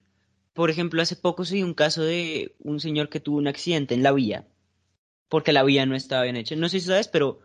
[0.52, 3.94] Por ejemplo, hace poco se dio un caso de un señor que tuvo un accidente
[3.94, 4.48] en la vía,
[5.28, 6.56] porque la vía no estaba bien hecha.
[6.56, 7.40] No sé si sabes, pero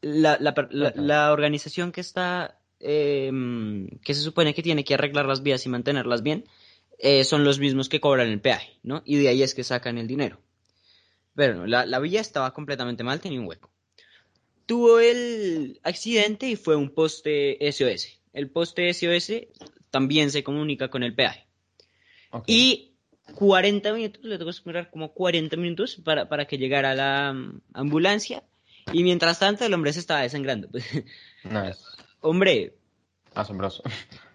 [0.00, 5.64] la, la, organización que está, em, que se supone que tiene que arreglar las vías
[5.66, 6.44] y mantenerlas bien,
[6.98, 9.02] eh, son los mismos que cobran el peaje, ¿no?
[9.04, 10.40] Y de ahí es que sacan el dinero.
[11.34, 13.70] Pero la, la vía estaba completamente mal, tenía un hueco.
[14.66, 19.32] Tuvo el accidente y fue un poste SOS el poste SOS
[19.90, 21.46] también se comunica con el peaje.
[22.46, 22.92] Y
[23.34, 27.62] 40 minutos, le tengo que esperar como 40 minutos para, para que llegara la mm,
[27.72, 28.44] ambulancia.
[28.92, 30.68] Y mientras tanto, el hombre se estaba desangrando.
[32.20, 32.74] Hombre.
[33.34, 33.82] Asombroso.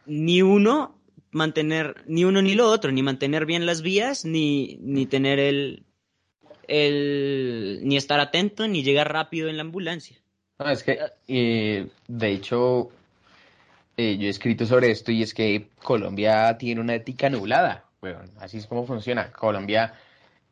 [0.06, 1.00] Ni uno
[1.32, 5.84] mantener, ni uno ni lo otro, ni mantener bien las vías, ni, ni tener el,
[6.68, 10.18] el, ni estar atento, ni llegar rápido en la ambulancia.
[10.60, 12.90] No, es que, eh, de hecho,
[13.98, 17.86] eh, yo he escrito sobre esto y es que Colombia tiene una ética nublada.
[18.00, 19.32] Bueno, así es como funciona.
[19.32, 19.94] Colombia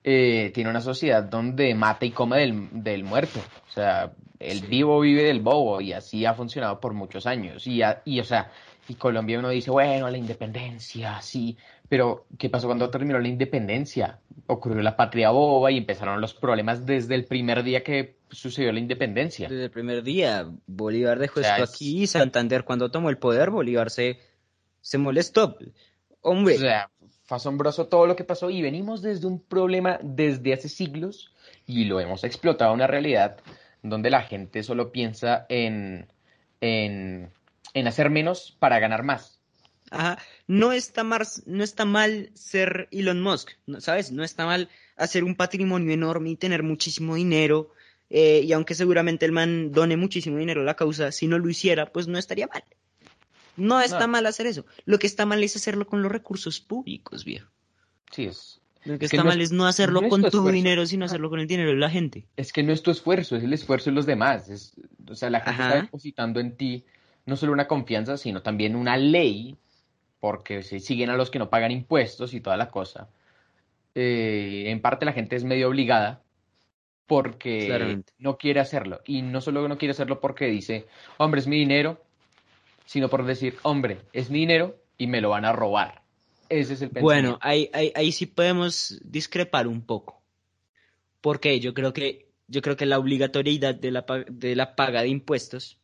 [0.04, 3.40] eh, tiene una sociedad donde mata y come del, del muerto.
[3.68, 7.68] O sea, el vivo vive del bobo y así ha funcionado por muchos años.
[7.68, 8.52] Y, y o sea,
[8.88, 14.20] y Colombia uno dice, bueno, la independencia, sí, pero ¿qué pasó cuando terminó la independencia?
[14.48, 18.80] Ocurrió la patria boba y empezaron los problemas desde el primer día que sucedió la
[18.80, 19.50] independencia.
[19.50, 23.90] Desde el primer día, Bolívar dejó esto aquí y Santander cuando tomó el poder, Bolívar
[23.90, 24.20] se,
[24.80, 25.58] se molestó.
[26.22, 26.56] Hombre.
[26.56, 26.90] O sea,
[27.32, 31.32] fue asombroso todo lo que pasó y venimos desde un problema desde hace siglos
[31.66, 33.38] y lo hemos explotado a una realidad
[33.82, 36.08] donde la gente solo piensa en,
[36.60, 37.32] en,
[37.74, 39.40] en hacer menos para ganar más.
[39.92, 40.18] Ajá.
[40.46, 41.04] No está,
[41.46, 44.12] no está mal ser Elon Musk, ¿sabes?
[44.12, 44.68] No está mal
[44.98, 47.70] hacer un patrimonio enorme y tener muchísimo dinero.
[48.10, 51.50] Eh, y aunque seguramente el man done muchísimo dinero a la causa, si no lo
[51.50, 52.66] hiciera, pues no estaría mal.
[53.62, 54.66] No está mal hacer eso.
[54.86, 57.50] Lo que está mal es hacerlo con los recursos públicos, viejo.
[58.12, 58.62] Sí, es.
[58.84, 61.70] Lo que está mal es no hacerlo con tu, dinero, sino hacerlo con el dinero
[61.70, 62.26] de la gente.
[62.36, 64.50] Es que no es tu esfuerzo, es el esfuerzo de los demás.
[64.50, 64.74] Es,
[65.08, 66.84] o sea, la gente está depositando en ti
[67.26, 69.58] no solo una confianza, sino también una ley
[70.20, 73.10] porque se siguen a los que no pagan impuestos y toda la cosa.
[73.94, 76.24] Eh, en parte la gente es medio obligada
[77.06, 79.02] porque no quiere hacerlo.
[79.06, 82.04] Y no solo no quiere hacerlo porque dice, hombre, es mi dinero,
[82.92, 86.02] sino por decir, hombre, es mi dinero y me lo van a robar.
[86.50, 87.38] Ese es el pensamiento.
[87.38, 90.22] Bueno, ahí, ahí, sí podemos discrepar un poco.
[91.22, 95.08] Porque yo creo que, yo creo que la obligatoriedad de la, de la paga de
[95.08, 95.80] impuestos.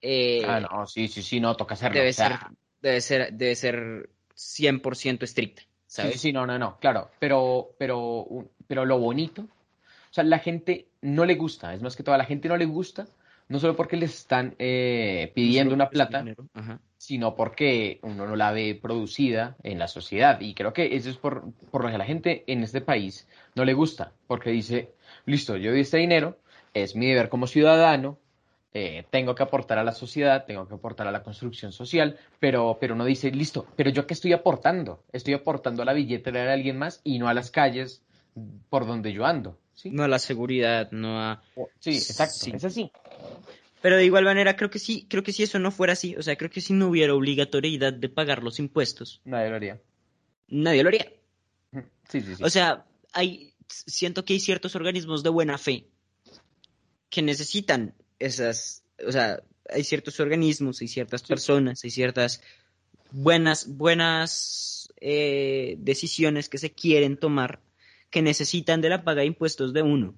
[0.00, 1.98] Eh, ah, no, sí, sí, sí, no, toca hacerlo.
[1.98, 2.34] Debe ser
[2.80, 5.62] debe ser, debe ser 100% estricta.
[5.88, 6.12] ¿sabes?
[6.12, 10.86] Sí, sí, no, no, no, claro, pero, pero, pero lo bonito, o sea, la gente
[11.00, 13.08] no le gusta, es más que toda la gente no le gusta,
[13.48, 16.24] no solo porque les están eh, pidiendo una plata,
[16.96, 20.40] sino porque uno no la ve producida en la sociedad.
[20.40, 23.28] Y creo que eso es por, por lo que a la gente en este país
[23.54, 24.92] no le gusta, porque dice,
[25.26, 26.38] listo, yo di este dinero,
[26.72, 28.18] es mi deber como ciudadano,
[28.76, 32.78] eh, tengo que aportar a la sociedad, tengo que aportar a la construcción social, pero,
[32.80, 35.04] pero uno dice, listo, pero yo qué estoy aportando?
[35.12, 38.02] Estoy aportando a la billetera de alguien más y no a las calles
[38.70, 39.56] por donde yo ando.
[39.74, 39.90] ¿sí?
[39.90, 41.42] No a la seguridad, no a...
[41.78, 42.90] Sí, exacto, es así.
[43.84, 46.22] Pero de igual manera, creo que sí, creo que si eso no fuera así, o
[46.22, 49.82] sea, creo que si no hubiera obligatoriedad de pagar los impuestos, Nadie lo haría.
[50.48, 51.12] nadie lo haría.
[52.08, 52.42] Sí, sí, sí.
[52.42, 55.84] O sea, hay, siento que hay ciertos organismos de buena fe
[57.10, 62.40] que necesitan esas, o sea, hay ciertos organismos, hay ciertas personas, hay ciertas
[63.10, 67.60] buenas, buenas eh, decisiones que se quieren tomar
[68.08, 70.14] que necesitan de la paga de impuestos de uno.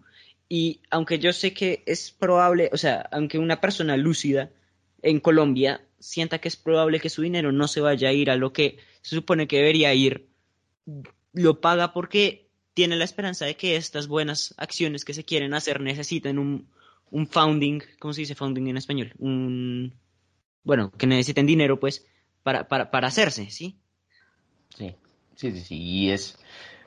[0.49, 4.51] Y aunque yo sé que es probable, o sea, aunque una persona lúcida
[5.03, 8.37] en Colombia sienta que es probable que su dinero no se vaya a ir a
[8.37, 10.29] lo que se supone que debería ir,
[11.33, 15.81] lo paga porque tiene la esperanza de que estas buenas acciones que se quieren hacer
[15.81, 16.69] necesiten un,
[17.11, 19.13] un founding, ¿cómo se dice founding en español?
[19.19, 19.95] Un,
[20.63, 22.07] bueno, que necesiten dinero, pues,
[22.43, 23.79] para, para, para hacerse, ¿sí?
[24.77, 24.95] Sí,
[25.37, 25.77] sí, sí, sí.
[25.77, 26.39] Y es,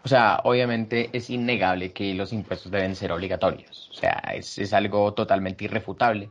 [0.03, 3.89] o sea, obviamente es innegable que los impuestos deben ser obligatorios.
[3.91, 6.29] O sea, es, es algo totalmente irrefutable.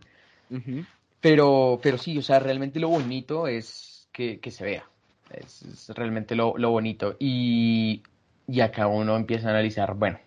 [1.20, 4.84] Pero, pero sí, o sea, realmente lo bonito es que, que se vea.
[5.30, 7.16] Es, es realmente lo, lo bonito.
[7.18, 8.02] Y,
[8.46, 10.18] y acá uno empieza a analizar, bueno,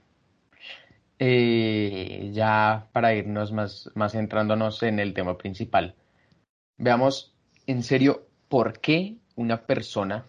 [1.17, 5.95] eh, ya para irnos más, más centrándonos en el tema principal.
[6.77, 7.33] Veamos
[7.65, 10.25] en serio por qué una persona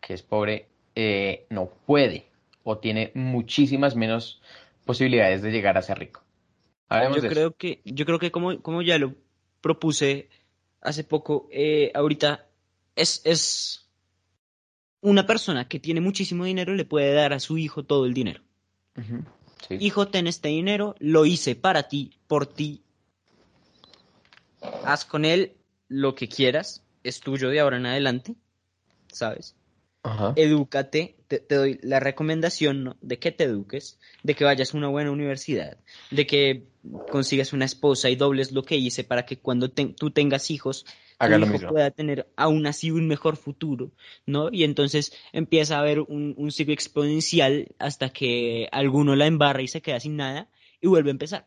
[0.00, 2.27] que es pobre eh, no puede
[2.70, 4.42] o tiene muchísimas menos
[4.84, 6.22] posibilidades de llegar a ser rico.
[6.90, 7.34] Hablemos Yo de eso.
[7.34, 9.14] creo que, yo creo que como, como ya lo
[9.62, 10.28] propuse
[10.82, 12.46] hace poco, eh, ahorita
[12.94, 13.88] es, es
[15.00, 18.42] una persona que tiene muchísimo dinero le puede dar a su hijo todo el dinero.
[19.66, 19.76] Sí.
[19.80, 22.82] Hijo, ten este dinero, lo hice para ti, por ti.
[24.84, 25.56] Haz con él
[25.88, 28.34] lo que quieras, es tuyo de ahora en adelante,
[29.10, 29.57] ¿sabes?
[30.08, 30.32] Ajá.
[30.36, 32.96] Edúcate, te, te doy la recomendación ¿no?
[33.00, 35.78] de que te eduques, de que vayas a una buena universidad,
[36.10, 36.68] de que
[37.10, 40.84] consigas una esposa y dobles lo que hice para que cuando te- tú tengas hijos,
[40.84, 40.92] tu
[41.24, 41.68] Haga lo hijo mismo.
[41.70, 43.90] pueda tener aún así un mejor futuro,
[44.24, 44.48] ¿no?
[44.52, 49.68] Y entonces empieza a haber un, un ciclo exponencial hasta que alguno la embarra y
[49.68, 50.48] se queda sin nada
[50.80, 51.46] y vuelve a empezar.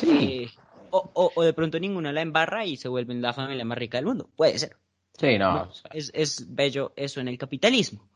[0.00, 0.50] Sí, Eh,
[0.90, 3.98] o, o- o de pronto ninguna la embarra y se vuelven la familia más rica
[3.98, 4.28] del mundo.
[4.36, 4.76] Puede ser.
[5.18, 5.70] Sí, no.
[5.92, 8.08] Es, es bello eso en el capitalismo.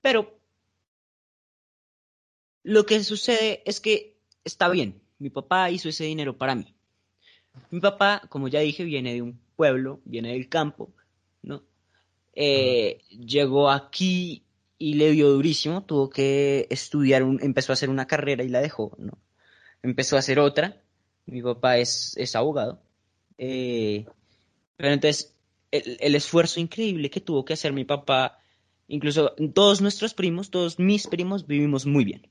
[0.00, 0.38] Pero
[2.62, 5.00] lo que sucede es que está bien.
[5.18, 6.74] Mi papá hizo ese dinero para mí.
[7.70, 10.92] Mi papá, como ya dije, viene de un pueblo, viene del campo,
[11.42, 11.62] ¿no?
[12.34, 14.42] Eh, llegó aquí
[14.78, 18.60] y le dio durísimo, tuvo que estudiar, un- empezó a hacer una carrera y la
[18.60, 19.12] dejó, ¿no?
[19.82, 20.82] Empezó a hacer otra.
[21.26, 22.82] Mi papá es, es abogado.
[23.38, 24.04] Eh,
[24.76, 25.33] pero entonces,
[25.78, 28.38] el, el esfuerzo increíble que tuvo que hacer mi papá,
[28.88, 32.26] incluso todos nuestros primos, todos mis primos, vivimos muy bien.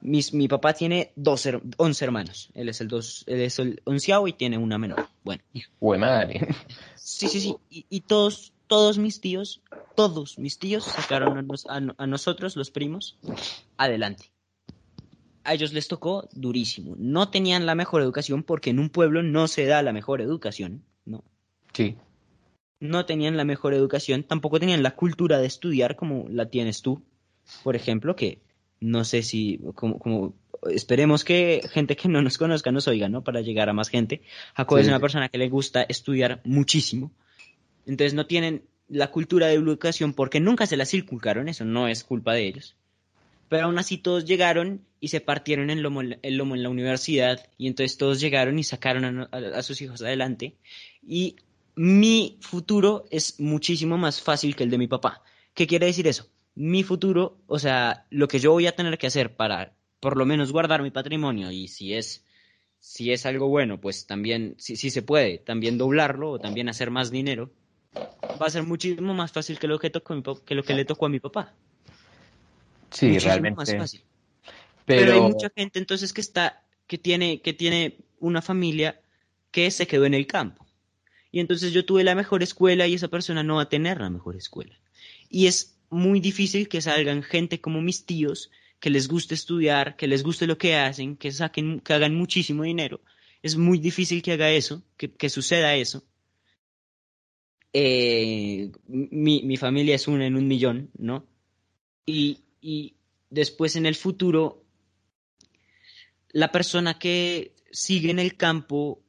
[0.00, 2.50] Mis- mi papá tiene dos, her- 11 hermanos.
[2.54, 5.06] Él es el dos, él es el onceavo y tiene una menor.
[5.22, 5.42] Bueno,
[5.78, 6.48] Jue madre.
[6.96, 7.54] sí, sí, sí.
[7.70, 9.60] Y, y todos, todos mis tíos,
[9.94, 13.16] todos mis tíos sacaron a, nos- a a nosotros, los primos,
[13.76, 14.32] adelante.
[15.44, 16.94] A ellos les tocó durísimo.
[16.98, 20.84] No tenían la mejor educación porque en un pueblo no se da la mejor educación,
[21.04, 21.24] ¿no?
[21.72, 21.96] Sí,
[22.82, 27.00] no tenían la mejor educación, tampoco tenían la cultura de estudiar como la tienes tú,
[27.62, 28.40] por ejemplo, que
[28.80, 30.34] no sé si, como, como
[30.68, 33.22] esperemos que gente que no nos conozca nos oiga, ¿no?
[33.22, 34.22] Para llegar a más gente.
[34.56, 37.12] Jacob Sí, es una persona que le gusta estudiar muchísimo,
[37.86, 42.02] entonces no tienen la cultura de educación porque nunca se las inculcaron, eso no es
[42.02, 42.74] culpa de ellos.
[43.48, 47.46] Pero aún así todos llegaron y se partieron el lomo, el lomo en la universidad
[47.58, 50.56] y entonces todos llegaron y sacaron a- a sus hijos adelante.
[51.06, 51.36] Y
[51.74, 55.22] mi futuro es muchísimo más fácil que el de mi papá.
[55.54, 56.28] ¿Qué quiere decir eso?
[56.54, 60.26] Mi futuro, o sea, lo que yo voy a tener que hacer para por lo
[60.26, 62.24] menos guardar mi patrimonio y si es
[62.80, 66.90] si es algo bueno, pues también si, si se puede, también doblarlo o también hacer
[66.90, 67.50] más dinero,
[68.40, 70.74] va a ser muchísimo más fácil que lo que, tocó mi pa- que, lo que
[70.74, 71.54] le tocó a mi papá.
[72.90, 73.56] sí, muchísimo realmente.
[73.56, 74.02] más fácil.
[74.84, 79.00] Pero, Pero, hay mucha gente entonces que está, que tiene, que tiene una familia
[79.50, 80.61] que se quedó en el campo.
[81.32, 84.10] Y entonces yo tuve la mejor escuela y esa persona no va a tener la
[84.10, 84.78] mejor escuela.
[85.30, 90.06] Y es muy difícil que salgan gente como mis tíos, que les guste estudiar, que
[90.06, 93.00] les guste lo que hacen, que saquen, que hagan muchísimo dinero.
[93.42, 96.04] Es muy difícil que haga eso, que, suceda eso.
[97.72, 101.26] Eh, mi, mi familia es una en un millón, ¿no?
[102.04, 102.94] Y, y
[103.30, 104.62] después en el futuro,
[106.28, 109.01] la persona que sigue en el campo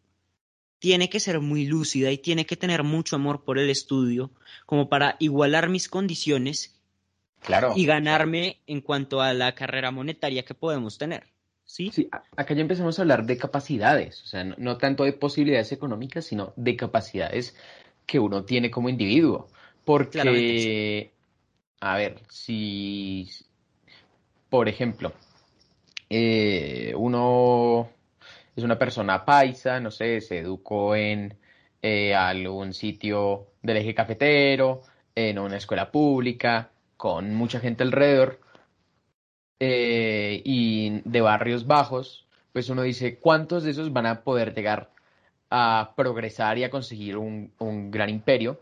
[0.84, 4.32] tiene que ser muy lúcida y tiene que tener mucho amor por el estudio
[4.66, 6.78] como para igualar mis condiciones
[7.40, 11.24] claro, y ganarme en cuanto a la carrera monetaria que podemos tener.
[11.64, 11.90] ¿sí?
[11.94, 16.26] Sí, acá ya empezamos a hablar de capacidades, o sea, no, tanto de posibilidades económicas,
[16.26, 17.56] sino de capacidades
[18.06, 19.48] que uno tiene como individuo.
[19.86, 21.14] Porque,
[21.80, 23.30] a ver, si,
[24.50, 25.14] por ejemplo,
[26.10, 27.90] eh, uno
[28.56, 31.38] es una persona paisa, no sé, se educó en
[31.82, 34.82] eh, algún sitio del eje cafetero,
[35.16, 38.40] en una escuela pública, con mucha gente alrededor,
[39.60, 44.92] eh, y de barrios bajos, pues uno dice, ¿cuántos de esos van a poder llegar
[45.50, 47.52] a progresar y a conseguir un,
[47.92, 48.60] gran imperio?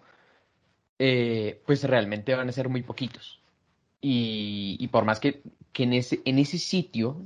[1.00, 3.42] Eh, pues realmente van a ser muy poquitos.
[4.00, 5.42] Y, por más que,
[5.76, 7.22] en, ese, en ese sitio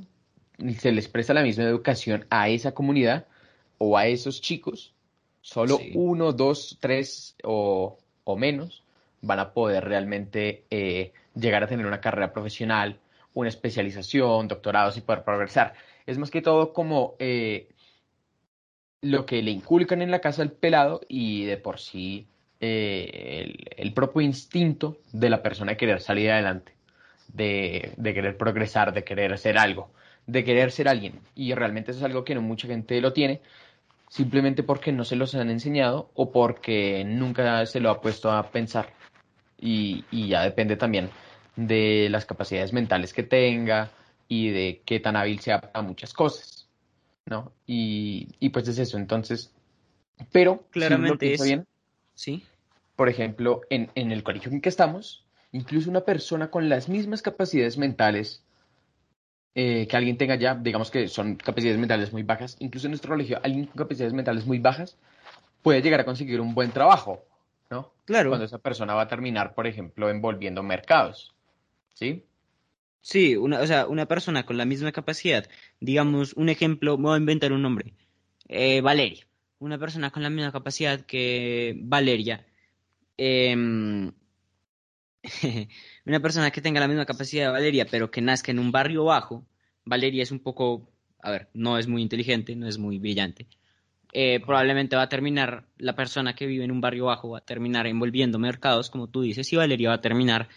[0.78, 3.26] se les presta la misma educación a esa comunidad
[3.78, 4.94] o a esos chicos,
[5.42, 7.98] solo uno, dos, tres o,
[8.38, 8.84] menos
[9.22, 13.00] van a poder realmente eh, llegar a tener una carrera profesional,
[13.34, 15.74] una especialización, doctorados y poder progresar.
[16.06, 17.70] Es más que todo como eh,
[19.02, 22.28] lo que le inculcan en la casa al pelado y de por sí
[22.60, 26.74] eh, el, propio instinto de la persona de querer salir adelante,
[27.28, 29.92] de, de, querer progresar, de querer hacer algo,
[30.28, 31.20] de querer ser alguien.
[31.36, 33.42] Y realmente eso es algo que no mucha gente lo tiene,
[34.10, 38.52] simplemente porque no se los han enseñado o porque nunca se lo ha puesto a
[38.52, 38.94] pensar.
[39.60, 41.10] Y, y ya depende también
[41.56, 43.90] de las capacidades mentales que tenga
[44.28, 46.68] y de qué tan hábil sea para muchas cosas,
[47.26, 47.52] ¿no?
[47.66, 49.54] Y, y pues es eso, entonces,
[50.32, 51.66] pero claramente es bien,
[52.14, 52.44] sí.
[52.96, 57.22] Por ejemplo, en, en el colegio en que estamos, incluso una persona con las mismas
[57.22, 58.45] capacidades mentales
[59.56, 63.12] eh, que alguien tenga ya, digamos que son capacidades mentales muy bajas, incluso en nuestro
[63.12, 64.98] colegio, alguien con capacidades mentales muy bajas
[65.62, 67.24] puede llegar a conseguir un buen trabajo,
[67.70, 67.94] ¿no?
[68.04, 68.30] Claro.
[68.30, 71.34] Cuando esa persona va a terminar, por ejemplo, envolviendo mercados.
[71.94, 72.26] ¿Sí?
[73.02, 75.48] Sí, una, o sea, una persona con la misma capacidad,
[75.80, 77.94] digamos, un ejemplo, voy a inventar un nombre,
[78.48, 79.26] eh, Valeria,
[79.60, 82.46] una persona con la misma capacidad que Valeria,
[83.18, 84.12] em,
[86.06, 89.06] una persona que tenga la misma capacidad de Valeria, pero que nazca en un barrio
[89.06, 89.46] bajo,
[89.86, 90.90] Valeria es un poco,
[91.22, 93.48] a ver, no es muy inteligente, no es muy brillante,
[94.14, 97.46] eh, probablemente va a terminar, la persona que vive en un barrio bajo va a
[97.46, 100.48] terminar envolviendo mercados, como tú dices, y Valeria va a terminar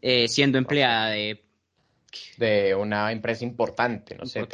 [0.00, 1.44] eh, siendo empleada de...
[2.36, 4.46] De una empresa importante, no sé,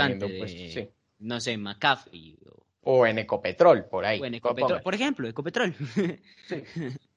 [1.18, 2.38] No sé, McAfee.
[2.82, 3.04] O...
[3.06, 4.20] en Ecopetrol, por ahí.
[4.20, 5.74] O en Ecopetrol, por ejemplo, Ecopetrol.
[6.46, 6.62] sí.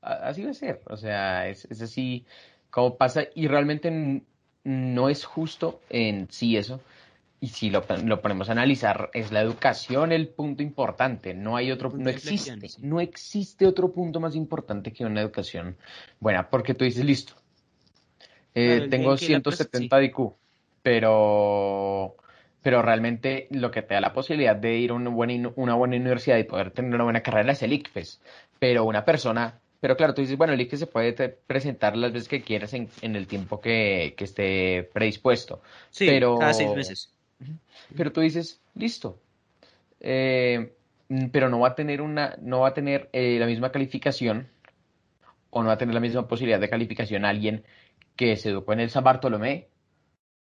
[0.00, 2.24] Así va a ser, o sea, es, es así
[2.70, 4.22] como pasa y realmente
[4.64, 6.80] no es justo en sí eso.
[7.40, 11.34] Y si lo, lo, ponemos a analizar, es la educación el punto importante.
[11.34, 15.76] No hay otro, no existe, no existe otro punto más importante que una educación
[16.18, 17.34] buena, porque tú dices, listo,
[18.54, 20.32] eh, tengo 170 de IQ,
[20.82, 22.16] pero,
[22.60, 25.96] pero realmente lo que te da la posibilidad de ir a una buena, una buena
[25.96, 28.20] universidad y poder tener una buena carrera es el ICFES.
[28.58, 32.28] Pero una persona, pero claro, tú dices, bueno, el ICFES se puede presentar las veces
[32.28, 35.62] que quieras en, el tiempo que, esté predispuesto.
[35.90, 37.12] Sí, pero, cada seis meses.
[37.96, 39.20] Pero tú dices, listo.
[40.00, 40.72] Eh,
[41.32, 44.48] pero no va a tener una, no va a tener eh, la misma calificación
[45.50, 47.64] o no va a tener la misma posibilidad de calificación alguien
[48.16, 49.68] que se educó en el San Bartolomé,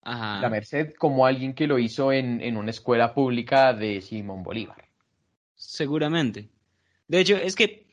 [0.05, 4.85] la Merced, como alguien que lo hizo en, una escuela pública de Simón Bolívar.
[5.55, 6.51] Seguramente.
[7.09, 7.84] De hecho, es que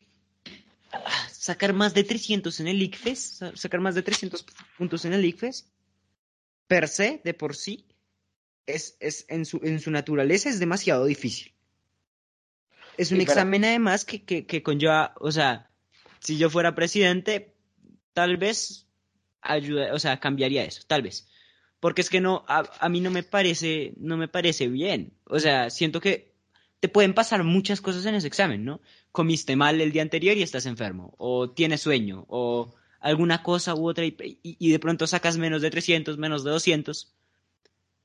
[1.32, 4.46] sacar más de 300 en el ICFES, sacar más de 300
[4.78, 5.72] puntos en el ICFES,
[6.68, 7.86] per se, de por sí,
[8.66, 11.54] es, es en, su, en su naturaleza es demasiado difícil.
[12.98, 15.72] Es un examen además que, que, que conlleva, o sea,
[16.20, 17.56] si yo fuera presidente,
[18.14, 18.88] tal vez
[19.42, 21.28] ayuda, o sea, cambiaría eso, tal vez.
[21.80, 25.14] Porque es que no, a, mí no me parece, no me parece bien.
[25.26, 26.32] O sea, siento que
[26.80, 28.82] te pueden pasar muchas cosas en ese examen, ¿no?
[29.12, 33.89] Comiste mal el día anterior y estás enfermo, o tienes sueño, o alguna cosa u
[33.89, 37.14] otra, y, y de pronto sacas menos de 300, menos de 200.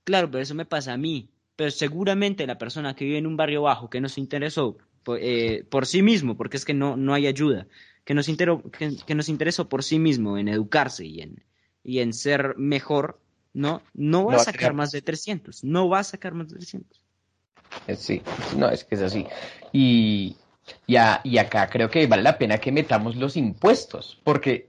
[0.04, 1.30] Claro, pero eso me pasa a mí.
[1.57, 5.18] Pero seguramente la persona que vive en un barrio bajo, que no se interesó por,
[5.20, 7.66] eh, por sí mismo, porque es que no, no hay ayuda,
[8.04, 11.42] que nos, que, nos interesó por sí mismo en educarse y en,
[11.82, 13.18] y en ser mejor,
[13.54, 13.82] ¿no?
[13.94, 17.00] No va a sacar más de 300, no va a sacar más de 300.
[17.86, 18.22] Eh, sí,
[18.57, 19.26] no, es que es así.
[19.72, 20.36] Y,
[20.87, 24.69] y, y acá creo que vale la pena que metamos los impuestos, porque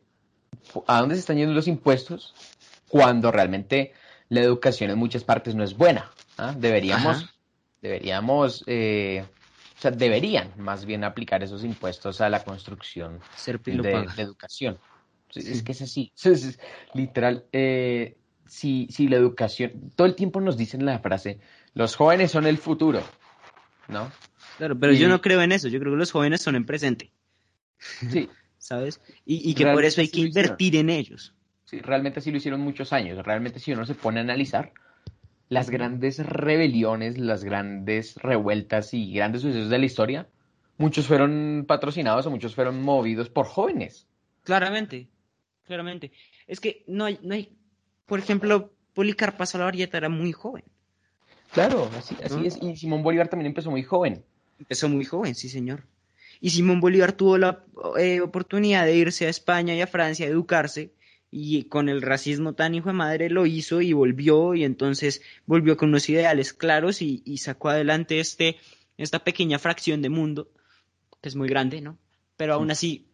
[0.87, 2.33] ¿a dónde se están yendo los impuestos
[2.87, 3.93] cuando realmente
[4.29, 6.11] la educación en muchas partes no es buena?
[6.37, 6.53] ¿ah?
[6.57, 7.33] Deberíamos,
[7.81, 9.25] deberíamos eh,
[9.77, 14.79] o sea, deberían más bien aplicar esos impuestos a la construcción de, educación.
[15.35, 16.11] Es que es así,
[16.93, 17.45] literal.
[17.51, 18.17] Eh,
[18.47, 21.39] si, si la educación, todo el tiempo nos dicen la frase,
[21.75, 23.03] los jóvenes son el futuro,
[23.87, 24.11] ¿no?
[24.57, 27.11] Claro, pero yo no creo en eso, yo creo que los jóvenes son en presente.
[27.79, 28.29] Sí.
[28.57, 28.99] ¿Sabes?
[29.23, 31.33] Y, que por eso hay que invertir en ellos.
[31.63, 33.23] Sí, realmente sí lo hicieron muchos años.
[33.23, 34.73] Realmente si uno se pone a analizar,
[35.47, 40.27] las grandes rebeliones, las grandes revueltas y grandes sucesos de la historia,
[40.77, 44.07] muchos fueron patrocinados o muchos fueron movidos por jóvenes.
[44.43, 45.07] Claramente,
[45.63, 46.11] claramente.
[46.47, 47.55] Es que no hay, no hay,
[48.05, 50.63] por ejemplo, Policarpa Salavarieta era muy joven.
[51.53, 52.57] Claro, así, así es.
[52.61, 54.25] Y Simón Bolívar también empezó muy joven.
[54.59, 55.83] Empezó muy joven, sí, señor.
[56.39, 57.63] Y Simón Bolívar tuvo la
[57.97, 60.93] eh, oportunidad de irse a España y a Francia a educarse
[61.29, 65.75] y con el racismo tan hijo de madre lo hizo y volvió y entonces volvió
[65.75, 68.57] con unos ideales claros y, sacó adelante este,
[68.97, 70.49] esta pequeña fracción de mundo
[71.21, 71.97] que es muy grande, ¿no?
[72.37, 73.07] Pero aún así,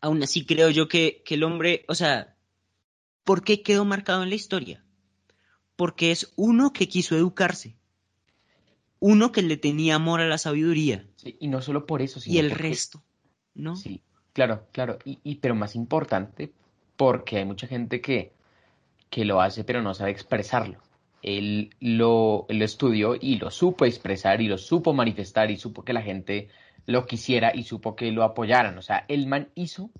[0.00, 2.36] aún así creo yo que, que el hombre, o sea,
[3.24, 4.84] ¿por qué quedó marcado en la historia?
[5.76, 7.76] Porque es uno que quiso educarse,
[9.00, 11.06] uno que le tenía amor a la sabiduría.
[11.24, 13.02] y no solo por eso, sino Y el resto,
[13.54, 13.74] ¿no?
[13.76, 14.98] Sí, claro, claro.
[15.04, 16.52] Y, y, pero más importante,
[16.96, 18.32] porque hay mucha gente que,
[19.08, 20.78] que lo hace pero no sabe expresarlo.
[21.22, 25.92] Él lo, lo estudió y lo supo expresar y lo supo manifestar y supo que
[25.92, 26.48] la gente
[26.86, 28.78] lo quisiera y supo que lo apoyaran.
[28.78, 29.90] O sea, el man hizo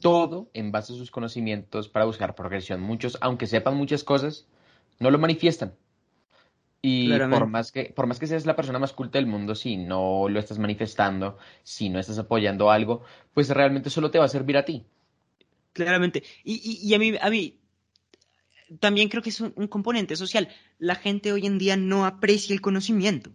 [0.00, 2.80] todo en base a sus conocimientos para buscar progresión.
[2.80, 4.46] Muchos, aunque sepan muchas cosas,
[5.00, 5.74] no lo manifiestan.
[6.84, 9.76] Y por más, que, por más que seas la persona más culta del mundo, si
[9.76, 13.02] no lo estás manifestando, si no estás apoyando algo,
[13.32, 14.84] pues realmente solo te va a servir a ti
[15.72, 16.22] claramente.
[16.44, 17.58] Y, y, a, mí, a mí
[18.80, 20.48] también creo que es un, componente social.
[20.78, 23.30] La gente hoy en día no aprecia el conocimiento.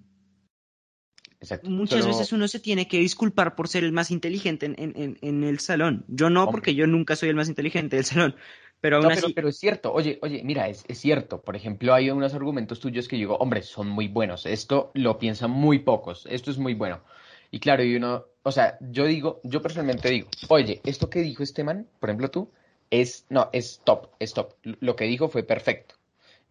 [1.40, 5.20] Exacto, Muchas veces uno se tiene que disculpar por ser el más inteligente en, en,
[5.22, 6.04] en el salón.
[6.08, 8.36] Yo no, porque yo nunca soy el más inteligente del salón.
[8.82, 9.34] Pero aún así...
[9.34, 11.42] pero, es cierto, oye, oye, mira, es, es, cierto.
[11.42, 14.46] Por ejemplo, hay unos argumentos tuyos que digo, hombre, son muy buenos.
[14.46, 16.28] Esto lo piensan muy pocos.
[16.30, 17.02] Esto es muy bueno.
[17.50, 21.44] Y claro, y uno, o sea, yo digo, yo personalmente digo, oye, esto que dijo
[21.44, 22.50] este man, por ejemplo tú,
[22.92, 24.54] es, no, es top, es top.
[24.64, 25.96] Lo que dijo fue perfecto.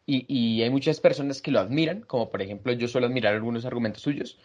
[0.06, 3.64] Y, y hay muchas personas que lo admiran, como por ejemplo yo suelo admirar algunos
[3.64, 4.38] argumentos suyos,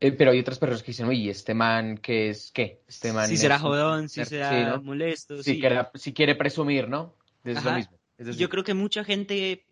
[0.00, 2.80] eh, pero hay otras personas que dicen, oye, este man, ¿qué es qué?
[2.88, 5.42] Este man si será jodón, si será molesto.
[5.42, 7.14] Si, quiere, si quiere presumir, ¿no?
[7.44, 7.98] Es lo mismo.
[8.18, 9.66] yo creo que mucha gente,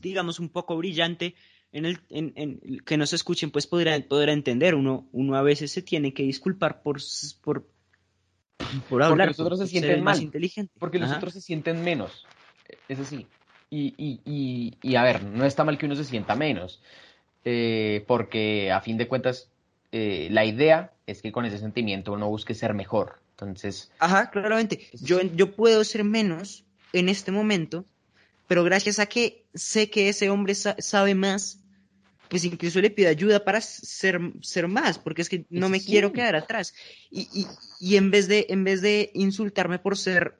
[0.00, 1.34] digamos, un poco brillante,
[1.72, 4.74] en el, en, en, que nos escuchen, pues podrán, podrá entender.
[4.74, 6.98] Uno, uno a veces se tiene que disculpar por,
[7.42, 7.68] por,
[8.88, 9.28] por hablar.
[9.28, 10.76] Porque los otros se sienten inteligentes.
[10.78, 12.26] Porque los otros se sienten menos.
[12.88, 13.26] Es así.
[13.68, 16.82] Y, y, y, y, a ver, no está mal que uno se sienta menos.
[17.44, 19.48] Eh, porque a fin de cuentas,
[19.92, 23.18] eh, la idea es que con ese sentimiento uno busque ser mejor.
[23.32, 23.90] Entonces.
[23.98, 24.88] Ajá, claramente.
[24.92, 27.84] Yo, yo puedo ser menos en este momento,
[28.46, 31.60] pero gracias a que sé que ese hombre sabe más
[32.30, 36.12] pues incluso le pido ayuda para ser, ser más, porque es que no me quiero
[36.12, 36.72] quedar atrás.
[37.10, 37.46] Y, y,
[37.80, 40.38] y, en, vez de, en vez de insultarme por ser,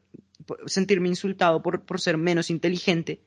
[0.66, 3.20] sentirme insultado por, por ser menos inteligente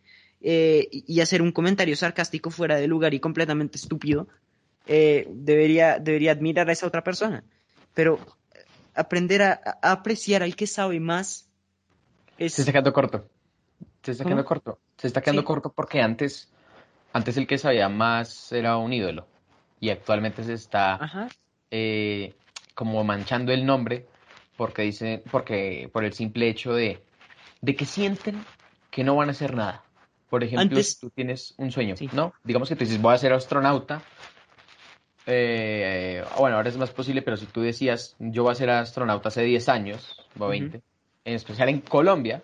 [0.44, 4.28] eh, y hacer un comentario sarcástico fuera de lugar y completamente estúpido,
[4.86, 7.44] eh, debería, debería admirar a esa otra persona.
[7.94, 8.20] Pero
[8.94, 11.50] aprender a, apreciar al que sabe más
[12.38, 12.54] es...
[12.54, 13.26] Se está quedando corto.
[14.02, 14.80] Se está quedando corto.
[14.98, 16.50] Se está quedando corto porque antes
[17.14, 19.28] antes el que sabía más era un ídolo
[19.80, 21.30] y actualmente se está
[21.70, 22.34] eh,
[22.74, 24.08] como manchando el nombre
[24.58, 27.04] porque dice, porque por el simple hecho de,
[27.62, 28.44] de que sienten
[28.92, 29.84] que no van a hacer nada.
[30.34, 32.34] Por ejemplo, si tú tienes un sueño, ¿no?
[32.44, 34.02] Digamos que tú dices, voy a ser astronauta.
[35.28, 39.28] Eh, bueno, ahora es más posible, pero si tú decías, yo voy a ser astronauta
[39.30, 40.82] hace 10 años, o 20,
[41.26, 42.42] en especial en Colombia,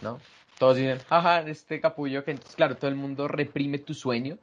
[0.00, 0.18] ¿no?
[0.56, 4.38] todos dicen, jaja, este capullo que entonces, claro, todo el mundo reprime tu sueño.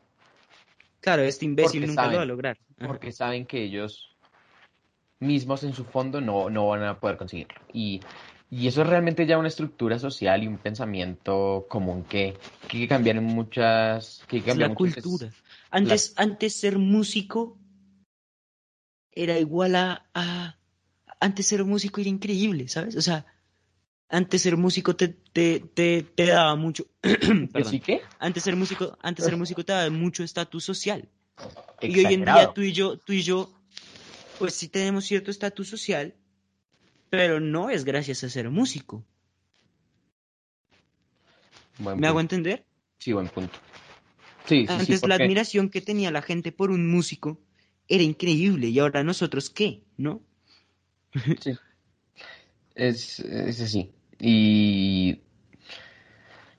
[0.99, 2.59] Claro, este imbécil nunca lo va a lograr.
[2.78, 4.15] Porque saben que ellos
[5.17, 7.59] mismos en su fondo no, no van a poder conseguirlo.
[7.73, 8.01] Y,
[8.49, 12.37] y, eso es realmente ya una estructura social y un pensamiento común que,
[12.67, 14.21] que hay que cambiar en muchas...
[14.27, 15.31] Que es la cultura.
[15.69, 17.57] Antes, antes ser músico
[19.11, 20.57] era igual a, a...
[21.19, 22.95] Antes ser músico era increíble, ¿sabes?
[22.95, 23.25] O sea
[24.09, 26.85] antes ser músico te, te, te, daba mucho.
[27.69, 28.01] ¿Sí qué?
[28.19, 31.09] Antes ser músico, antes ser músico te daba mucho estatus social.
[31.81, 33.51] Y hoy en día tú y yo, tú y yo,
[34.39, 36.15] pues sí tenemos cierto estatus social,
[37.09, 39.03] pero no es gracias a ser músico.
[41.79, 42.65] ¿Me hago entender?
[42.97, 43.59] Sí, buen punto.
[44.45, 47.39] Sí, sí, Antes la admiración que tenía la gente por un músico
[47.87, 50.21] era increíble y ahora nosotros qué, ¿no?
[51.39, 51.57] Sí.
[52.75, 53.91] Es, es así.
[54.19, 55.21] Y,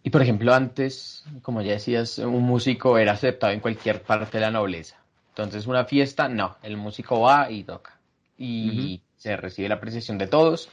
[0.03, 4.43] Y por ejemplo, antes, como ya decías, un músico era aceptado en cualquier parte de
[4.43, 4.97] la nobleza.
[5.31, 8.01] Entonces, una fiesta, no, el músico va y toca.
[8.37, 10.71] Y se recibe la apreciación de todos.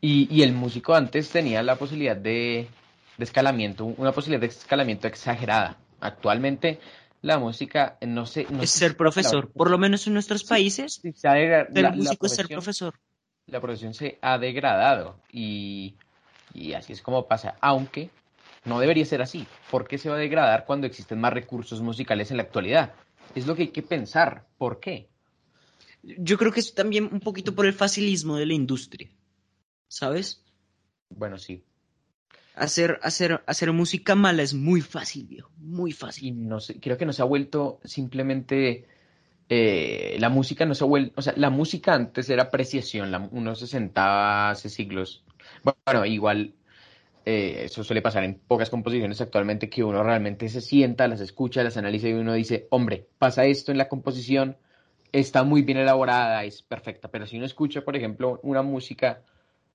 [0.00, 2.68] Y, y, el músico antes tenía la posibilidad de,
[3.16, 5.78] de escalamiento, una posibilidad de escalamiento exagerada.
[6.00, 6.78] Actualmente
[7.22, 8.46] la música no sé...
[8.60, 11.00] es ser profesor, por lo menos en nuestros países.
[11.02, 12.94] Sí, el músico es ser profesor.
[13.46, 15.96] La profesión se ha degradado y,
[16.52, 18.10] y así es como pasa, aunque
[18.64, 19.46] no debería ser así.
[19.70, 22.92] ¿Por qué se va a degradar cuando existen más recursos musicales en la actualidad?
[23.34, 24.44] Es lo que hay que pensar.
[24.58, 25.08] ¿Por qué?
[26.18, 29.10] Yo creo que es también un poquito por el facilismo de la industria.
[29.88, 30.44] ¿Sabes?
[31.10, 31.64] Bueno, sí.
[32.54, 35.50] Hacer, hacer, hacer música mala es muy fácil, viejo.
[35.58, 36.28] Muy fácil.
[36.28, 38.86] Y no sé, creo que no se ha vuelto simplemente.
[39.48, 41.14] Eh, la música no se ha vuelto.
[41.16, 43.28] O sea, la música antes era apreciación.
[43.32, 45.24] uno se sentaba hace siglos.
[45.62, 46.54] Bueno, igual
[47.28, 51.64] eh, eso suele pasar en pocas composiciones actualmente que uno realmente se sienta, las escucha,
[51.64, 54.56] las analiza y uno dice, hombre, pasa esto en la composición,
[55.20, 59.22] está muy bien elaborada, es perfecta, pero si uno escucha, por ejemplo, una música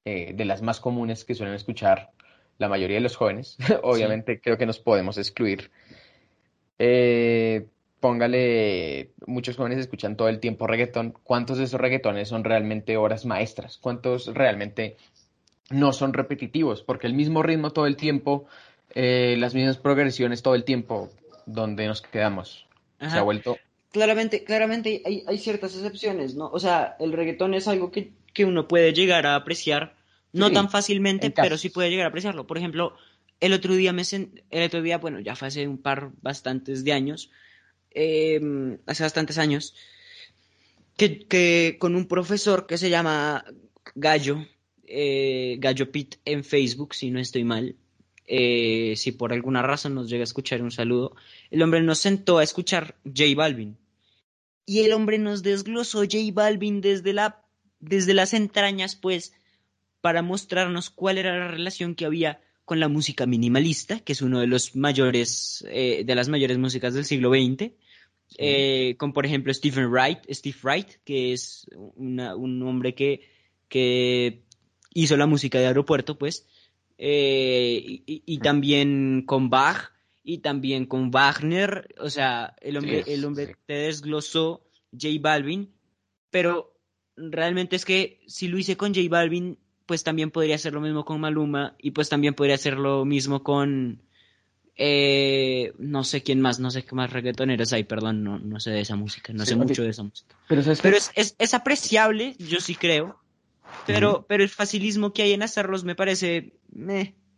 [0.05, 2.11] eh, de las más comunes que suelen escuchar
[2.57, 5.71] la mayoría de los jóvenes, obviamente creo que nos podemos excluir.
[6.77, 7.67] Eh,
[7.99, 13.25] póngale, muchos jóvenes escuchan todo el tiempo reggaetón, ¿cuántos de esos reggaetones son realmente obras
[13.25, 13.77] maestras?
[13.77, 14.97] ¿Cuántos realmente
[15.71, 18.45] no son repetitivos, porque el mismo ritmo todo el tiempo,
[18.93, 21.09] eh, las mismas progresiones todo el tiempo,
[21.45, 22.67] donde nos quedamos,
[22.99, 23.57] se ha vuelto...
[23.91, 26.49] Claramente, claramente hay, hay, ciertas excepciones, ¿no?
[26.49, 29.95] O sea, el reggaetón es algo que, que uno puede llegar a apreciar,
[30.31, 32.47] no tan fácilmente, pero sí puede llegar a apreciarlo.
[32.47, 32.95] Por ejemplo,
[33.41, 34.03] el otro día me
[34.49, 37.31] el otro día, bueno, ya fue hace un par bastantes de años,
[37.89, 39.75] em, hace bastantes años,
[40.95, 43.43] que, que con un profesor que se llama
[43.95, 44.45] Gallo,
[44.85, 47.75] eh, Gallo Pit en Facebook, si no estoy mal.
[48.33, 51.17] Eh, si por alguna razón nos llega a escuchar un saludo,
[51.49, 53.77] el hombre nos sentó a escuchar J Balvin.
[54.65, 57.43] Y el hombre nos desglosó J Balvin desde, la,
[57.81, 59.33] desde las entrañas, pues,
[59.99, 64.39] para mostrarnos cuál era la relación que había con la música minimalista, que es uno
[64.39, 67.73] de los mayores, eh, de las mayores músicas del siglo XX,
[68.97, 73.27] con por ejemplo Stephen Wright, Steve Wright, que es un hombre que,
[73.67, 74.45] que
[74.93, 76.47] hizo la música de aeropuerto, pues,
[77.03, 79.91] eh, y, también con Bach
[80.23, 85.73] y también con Wagner, o sea, el hombre, el hombre te desglosó J Balvin,
[86.29, 86.77] pero
[87.15, 91.03] realmente es que si lo hice con J Balvin, pues también podría hacer lo mismo
[91.03, 94.03] con Maluma y pues también podría hacer lo mismo con
[94.75, 98.69] eh, no sé quién más, no sé qué más reggaetoneros hay, perdón, no, no sé
[98.69, 100.35] de esa música, no sé mucho de esa música.
[100.47, 103.20] Pero, es, es, es, apreciable, yo sí creo,
[103.85, 106.53] pero, pero el facilismo que hay en hacerlos me parece,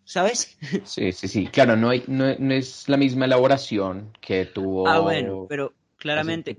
[0.03, 0.57] ¿sabes?
[0.85, 1.47] Sí, sí, sí.
[1.47, 4.87] Claro, no, hay, no, es la misma elaboración que tuvo.
[4.87, 6.57] Ah, bueno, pero claramente.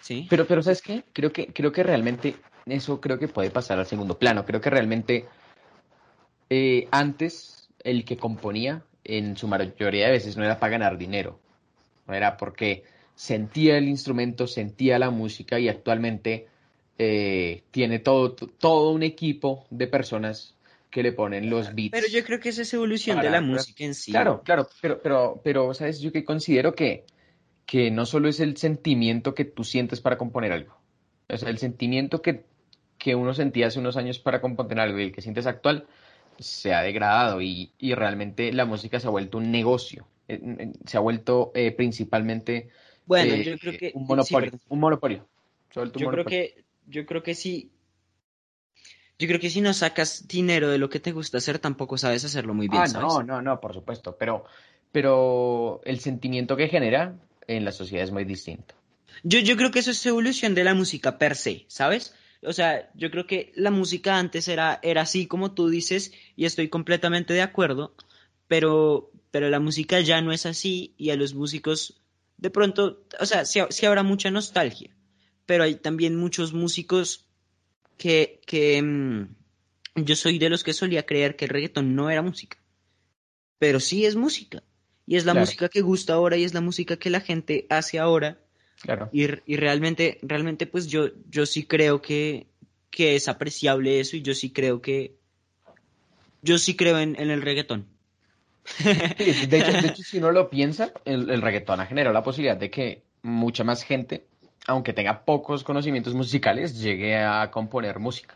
[0.00, 0.26] Sí.
[0.28, 1.04] Pero, pero, ¿sabes qué?
[1.12, 4.44] Creo que, creo que realmente eso creo que puede pasar al segundo plano.
[4.44, 5.26] Creo que realmente
[6.50, 11.38] eh, antes el que componía en su mayoría de veces no era para ganar dinero.
[12.06, 16.48] No era porque sentía el instrumento, sentía la música y actualmente
[16.98, 20.54] eh, tiene todo, todo un equipo de personas
[20.90, 21.90] que le ponen los beats.
[21.90, 24.12] Pero yo creo que esa es evolución de la música en sí.
[24.12, 26.00] Claro, claro, pero, pero, pero, ¿sabes?
[26.00, 27.04] Yo que considero que,
[27.66, 30.76] que no solo es el sentimiento que tú sientes para componer algo.
[31.28, 32.44] O sea, el sentimiento que,
[32.98, 35.86] que uno sentía hace unos años para componer algo y el que sientes actual
[36.38, 40.06] se ha degradado y, y realmente la música se ha vuelto un negocio.
[40.28, 42.70] Eh, se ha vuelto eh, principalmente
[43.06, 44.52] bueno, yo creo que, un monopolio.
[44.68, 45.28] un monopolio.
[45.74, 47.70] yo creo que yo creo que sí.
[49.18, 52.24] Yo creo que si no sacas dinero de lo que te gusta hacer, tampoco sabes
[52.24, 52.82] hacerlo muy bien.
[52.82, 54.16] Ah, no, no, no, por supuesto.
[54.18, 54.44] Pero,
[54.90, 57.14] pero el sentimiento que genera
[57.46, 58.74] en la sociedad es muy distinto.
[59.22, 62.14] Yo, yo creo que eso es evolución de la música per se, ¿sabes?
[62.42, 66.44] O sea, yo creo que la música antes era, era así como tú dices, y
[66.44, 67.94] estoy completamente de acuerdo,
[68.48, 72.02] pero, pero la música ya no es así, y a los músicos,
[72.36, 74.94] de pronto, o sea, sí habrá mucha nostalgia
[75.46, 77.26] pero hay también muchos músicos
[77.96, 79.28] que, que mm,
[79.96, 82.58] yo soy de los que solía creer que el reggaetón no era música,
[83.58, 84.62] pero sí es música.
[85.06, 87.98] Y es la música que gusta ahora y es la música que la gente hace
[87.98, 88.38] ahora.
[88.80, 89.10] Claro.
[89.12, 92.46] Y, y realmente, realmente, pues yo, yo sí creo que,
[92.90, 95.16] que es apreciable eso y yo sí creo que,
[96.40, 97.86] yo sí creo en, el reggaetón.
[98.82, 103.02] de, hecho, si uno lo piensa, el, el reggaetón ha generado la posibilidad de que
[103.22, 104.24] mucha más gente
[104.66, 108.34] aunque tenga pocos conocimientos musicales, llegue a componer música.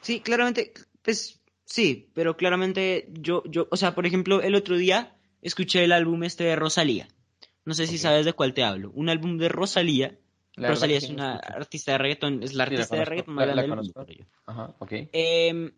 [0.00, 0.72] Sí, claramente,
[1.02, 5.92] pues sí, pero claramente yo, yo, o sea, por ejemplo, el otro día escuché el
[5.92, 7.08] álbum este de Rosalía.
[7.64, 8.90] No sé si sabes de cuál te hablo.
[8.94, 10.18] Un álbum de Rosalía.
[10.56, 14.04] Rosalía es una artista de reggaetón, es la artista de reggaetón más grande del mundo.
[14.46, 14.92] Ajá, ok.
[15.12, 15.72] Eh,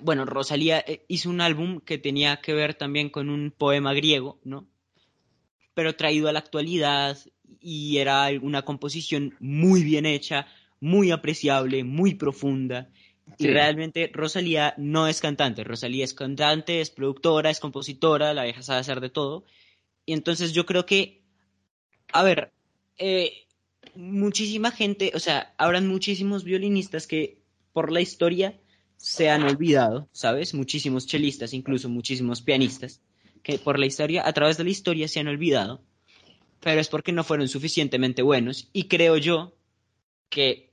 [0.00, 4.38] bueno, Rosalía eh, hizo un álbum que tenía que ver también con un poema griego,
[4.44, 4.66] ¿no?
[5.74, 7.18] Pero traído a la actualidad
[7.60, 10.46] y era una composición muy bien hecha,
[10.80, 12.90] muy apreciable, muy profunda.
[13.38, 18.62] Y realmente Rosalía no es cantante, Rosalía es cantante, es productora, es compositora, la vieja
[18.62, 19.44] sabe hacer de todo.
[20.04, 21.22] Y entonces yo creo que,
[22.12, 22.52] a ver,
[22.98, 23.46] eh,
[23.96, 27.42] muchísima gente, o sea, habrán muchísimos violinistas que
[27.72, 28.58] por la historia
[28.96, 30.54] se han olvidado, ¿sabes?
[30.54, 33.02] Muchísimos chelistas, incluso muchísimos pianistas,
[33.42, 35.82] que por la historia, a través de la historia se han olvidado,
[36.60, 38.68] pero es porque no fueron suficientemente buenos.
[38.72, 39.56] Y creo yo
[40.28, 40.72] que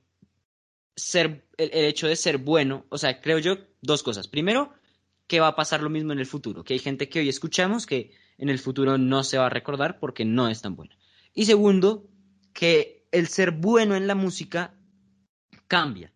[0.96, 4.28] ser, el, hecho de ser bueno, o sea, creo yo dos cosas.
[4.28, 4.72] Primero,
[5.26, 7.86] que va a pasar lo mismo en el futuro, que hay gente que hoy escuchamos
[7.86, 10.96] que en el futuro no se va a recordar porque no es tan buena.
[11.34, 12.08] Y segundo,
[12.52, 14.74] que el ser bueno en la música
[15.66, 16.12] cambia,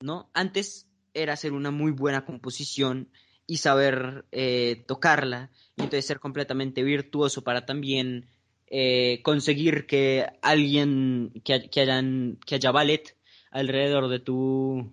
[0.00, 0.30] ¿no?
[0.34, 3.10] Antes era hacer una muy buena composición
[3.46, 8.28] y saber eh, tocarla, y entonces ser completamente virtuoso para también
[8.70, 13.16] eh, conseguir que alguien, que, que, hayan, que haya ballet
[13.50, 14.92] alrededor de tu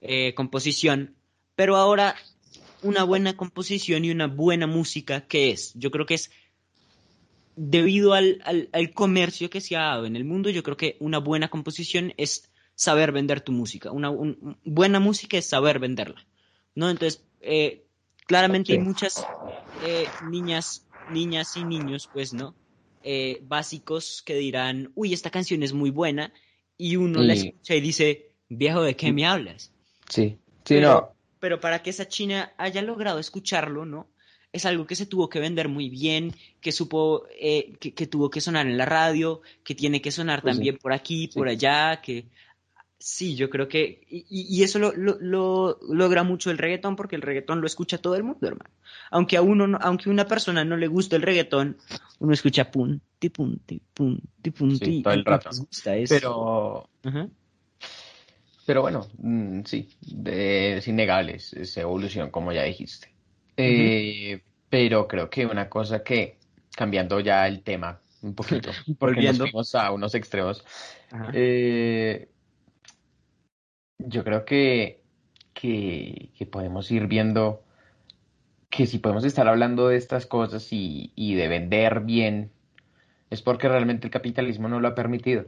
[0.00, 1.14] eh, composición,
[1.54, 2.16] pero ahora
[2.82, 5.72] una buena composición y una buena música, ¿qué es?
[5.74, 6.30] Yo creo que es
[7.56, 11.18] debido al, al, comercio que se ha dado en el mundo, yo creo que una
[11.18, 13.90] buena composición es saber vender tu música.
[13.90, 14.12] Una
[14.64, 16.26] buena música es saber venderla,
[16.74, 16.90] ¿no?
[16.90, 17.86] Entonces, eh,
[18.26, 19.26] claramente hay muchas
[19.84, 22.54] eh, niñas, niñas y niños, pues, ¿no?
[23.02, 26.32] Eh, básicos que dirán, uy, esta canción es muy buena,
[26.76, 29.72] y uno la escucha y dice, viejo, ¿de qué me hablas?
[30.10, 31.08] Sí, sí, pero, no.
[31.38, 34.08] Pero para que esa china haya logrado escucharlo, ¿no?
[34.56, 38.66] es algo que se tuvo que vender muy bien, que supo, que, tuvo que sonar
[38.66, 42.24] en la radio, que tiene que sonar pues también por aquí, por allá, que
[42.98, 44.00] Sí, yo creo que.
[44.08, 48.24] Y, eso lo, lo, logra mucho el reggaetón porque el reggaetón lo escucha todo el
[48.24, 48.70] mundo, hermano.
[49.10, 51.76] Aunque a uno, aunque a una persona no le guste el reggaetón,
[52.20, 54.84] uno escucha punti, punti, punti, punti.
[54.84, 55.50] Sí, todo el rato.
[56.08, 56.88] Pero.
[58.66, 59.88] Pero bueno, mm, sí,
[60.24, 63.14] es innegable esa evolución, como ya dijiste.
[63.56, 66.38] Eh, pero creo que una cosa que,
[66.74, 70.64] cambiando ya el tema un poquito, porque nos fuimos a unos extremos,
[71.32, 72.28] eh,
[73.98, 75.02] yo creo que,
[75.54, 77.62] que, podemos ir viendo
[78.70, 82.50] que si podemos estar hablando de estas cosas y, de vender bien,
[83.30, 85.46] es porque realmente el capitalismo no lo ha permitido.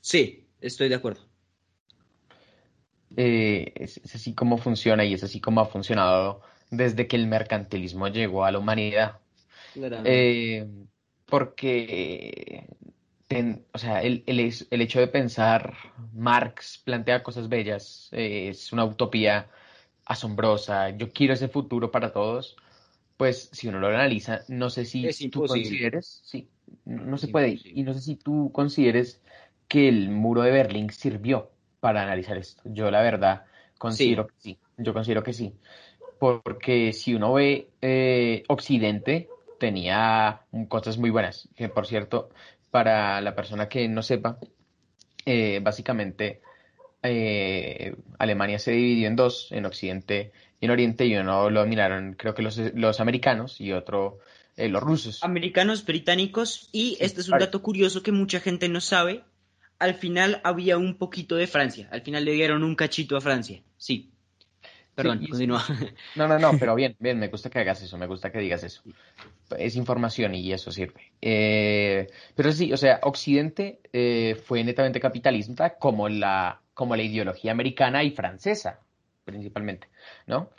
[0.00, 1.22] Sí, estoy de acuerdo.
[3.16, 8.08] Eh, es, así como funciona y es así como ha funcionado desde que el mercantilismo
[8.08, 9.18] llegó a la humanidad.
[10.04, 10.66] Eh,
[11.26, 12.66] porque
[13.72, 15.74] o sea, el, el, hecho de pensar,
[16.14, 19.50] Marx plantea cosas bellas, eh, es una utopía
[20.06, 22.56] asombrosa, yo quiero ese futuro para todos,
[23.18, 26.48] pues si uno lo analiza, no sé si tú consideres, sí,
[26.86, 29.20] no se puede, y no sé si tú consideres
[29.66, 31.50] que el muro de Berlín sirvió
[31.80, 32.62] para analizar esto.
[32.64, 33.44] Yo la verdad
[33.76, 35.52] considero que sí, yo considero que sí,
[36.18, 42.30] porque si uno ve eh, Occidente, tenía cosas muy buenas, que por cierto,
[42.70, 44.38] para la persona que no sepa,
[45.24, 46.40] eh, básicamente
[47.02, 52.14] eh, Alemania se dividió en dos, en Occidente y en Oriente, y uno lo dominaron,
[52.14, 54.18] creo que los, americanos y otro
[54.56, 55.22] eh, los rusos.
[55.22, 59.22] Americanos, británicos, y este es un dato curioso que mucha gente no sabe.
[59.78, 63.62] Al final había un poquito de Francia, al final le dieron un cachito a Francia,
[63.76, 64.10] sí.
[64.98, 65.64] Perdón, continúa.
[66.16, 68.64] No, no, no, pero bien, bien, me gusta que hagas eso, me gusta que digas
[68.64, 68.82] eso.
[69.56, 71.12] Es información y eso sirve.
[71.22, 77.52] Eh, pero sí, o sea, Occidente eh, fue netamente capitalista como la, como la ideología
[77.52, 78.80] americana y francesa,
[79.24, 79.86] principalmente,
[80.26, 80.50] ¿no?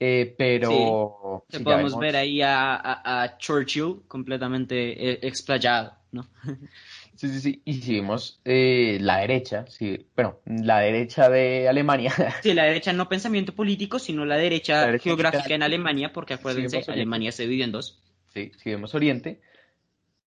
[0.00, 1.44] Eh, pero...
[1.50, 6.26] Sí, podemos ver ahí a, a Churchill completamente explayado, ¿no?
[7.16, 7.62] Sí, sí, sí.
[7.64, 12.12] Y si vemos eh, la derecha, sí, bueno, la derecha de Alemania.
[12.42, 17.32] Sí, la derecha no pensamiento político, sino la derecha, geográfica en Alemania, porque acuérdense, Alemania
[17.32, 18.00] se divide en dos.
[18.32, 19.40] Sí, si vemos Oriente,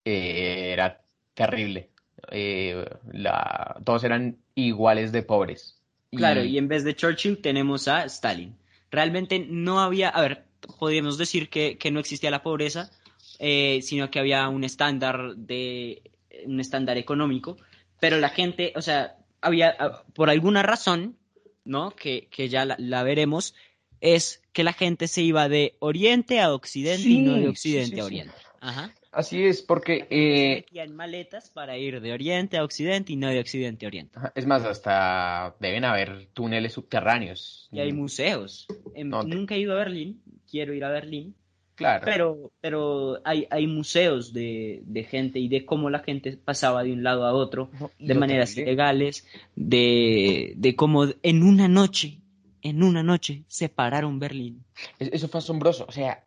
[0.05, 1.01] eh, era
[1.33, 1.89] terrible.
[2.31, 5.81] Eh, la, todos eran iguales de pobres.
[6.11, 8.55] Claro, y en vez de Churchill tenemos a Stalin.
[8.89, 10.45] Realmente no había, a ver,
[10.79, 12.89] podríamos decir que, que no existía la pobreza,
[13.38, 16.01] sino que había un estándar de
[16.45, 17.57] un estándar económico,
[17.99, 21.17] pero la gente, o sea, había, ah, por alguna razón,
[21.63, 21.91] ¿no?
[21.91, 23.55] Que, que ya la, veremos,
[24.01, 27.95] es que la gente se iba de oriente a occidente y no de sí, occidente
[27.95, 28.36] sí, a oriente.
[28.59, 28.93] Ajá.
[29.15, 33.29] Así es, porque Se eh, metían maletas para ir de oriente a occidente y no
[33.29, 34.19] de occidente a oriente.
[34.36, 37.69] es más, hasta deben haber túneles subterráneos.
[37.71, 38.67] Y hay museos.
[38.93, 40.21] Em, Nunca he ido a Berlín,
[40.51, 41.33] quiero ir a Berlín,
[41.76, 42.05] Claro.
[42.05, 46.93] pero, pero hay, hay museos de, de gente y de cómo la gente pasaba de
[46.93, 47.69] un lado a otro
[47.99, 52.19] de maneras ilegales, de, de cómo en una noche,
[52.61, 54.63] en una noche separaron Berlín.
[54.99, 55.86] Es- Eso fue asombroso.
[55.88, 56.23] O sea,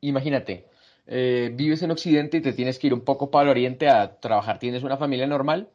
[0.00, 0.66] imagínate,
[1.06, 4.18] eh, vives en Occidente y te tienes que ir un poco para el Oriente a
[4.20, 4.58] trabajar.
[4.58, 5.68] Tienes una familia normal,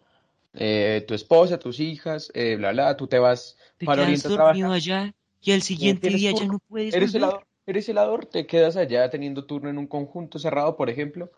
[0.53, 4.27] eh, tu esposa, tus hijas, eh, bla, bla, tú te vas Te para el Oriente
[4.27, 4.71] a trabajar.
[4.71, 7.29] allá y al siguiente día ya no puedes Eres volver.
[7.65, 11.31] Eres helador, te quedas allá teniendo turno en un conjunto cerrado, por ejemplo.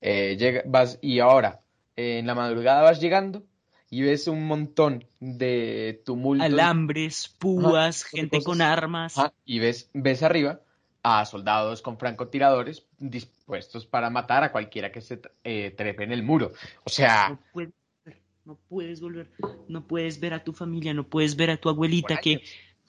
[0.00, 1.60] Eh, llega- vas, y ahora,
[1.96, 3.42] eh, en la madrugada vas llegando
[3.90, 6.44] y ves un montón de tumultos.
[6.46, 9.16] Alambres, púas, Ajá, gente con armas.
[9.18, 10.60] Ajá, y ves, ves arriba
[11.02, 16.22] a soldados con francotiradores dispuestos para matar a cualquiera que se eh, trepe en el
[16.22, 16.52] muro.
[16.84, 17.72] O sea, No puedes,
[18.44, 19.30] no puedes volver,
[19.68, 22.42] no puedes ver a tu familia, no puedes ver a tu abuelita que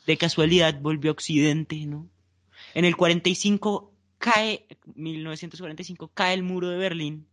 [0.05, 2.09] de casualidad volvió a Occidente, ¿no?
[2.75, 7.25] En el 45 cae, 1945 cae el muro de Berlín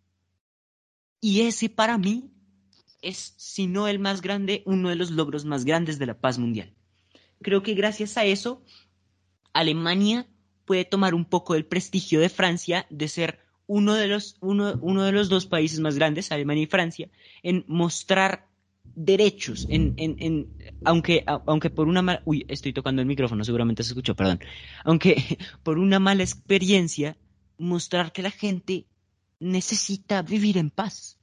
[1.21, 2.31] y ese para mí
[3.03, 6.39] es, si no el más grande, uno de los logros más grandes de la paz
[6.39, 6.73] mundial.
[7.43, 8.63] Creo que gracias a eso,
[9.53, 10.29] Alemania
[10.65, 15.03] puede tomar un poco del prestigio de Francia de ser uno de los, uno, uno
[15.03, 17.11] de los dos países más grandes, Alemania y Francia,
[17.43, 18.49] en mostrar
[18.95, 20.49] derechos, en, en, en,
[20.85, 24.41] aunque, aunque por una mala, uy, estoy tocando el micrófono, seguramente se escuchó, perdón,
[24.85, 25.17] aunque
[25.63, 27.17] por una mala experiencia,
[27.59, 28.87] mostrar que la gente
[29.41, 31.19] necesita vivir en paz.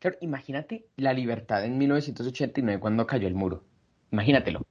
[0.00, 3.64] claro, imagínate la libertad en 1989 cuando cayó el muro.
[4.10, 4.62] Imagínatelo.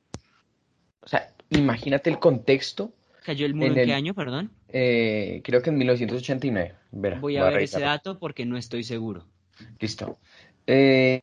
[1.04, 2.94] O sea, imagínate el contexto.
[3.24, 4.52] ¿Cayó el muro en, En qué el- año, perdón?
[4.70, 6.76] eh, creo que en 1989.
[6.92, 9.26] Verá, Voy a ver ese dato porque no estoy seguro.
[9.80, 10.18] Listo.
[10.68, 11.22] Eh,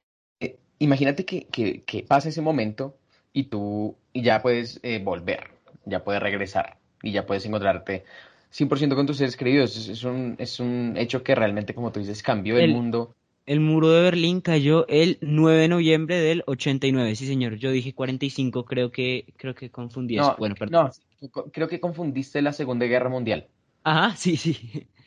[0.79, 2.97] imagínate que, que, que pasa ese momento
[3.33, 5.51] y tú y ya puedes eh, volver,
[5.85, 8.05] ya puedes regresar y ya puedes encontrarte
[8.51, 9.77] 100% con tus seres queridos.
[9.77, 13.15] Es, es un, es un hecho que realmente, como tú dices, cambió el, El- mundo.
[13.47, 17.17] El muro de Berlín cayó el 9 de noviembre del 89.
[17.17, 17.55] Sí, señor.
[17.57, 20.33] Yo dije 45, creo que creo que confundí eso.
[20.33, 20.91] No, Bueno, perdón.
[21.31, 23.49] no, creo que confundiste la Segunda Guerra Mundial.
[23.83, 24.55] Ajá, sí, sí.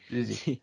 [0.09, 0.35] Sí, sí.
[0.35, 0.61] Sí.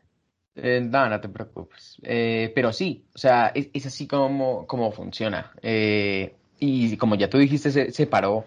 [0.61, 1.99] Eh, no, no te preocupes.
[2.03, 5.53] Eh, pero sí, o sea, es, es así como, como funciona.
[5.63, 8.45] Eh, y como ya tú dijiste, se, se paró.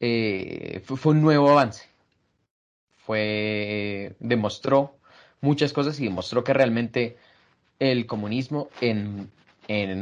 [0.00, 1.88] eh, fue, un nuevo avance.
[2.96, 4.98] Fue, demostró
[5.40, 7.16] muchas cosas y demostró que realmente
[7.80, 9.30] el comunismo en-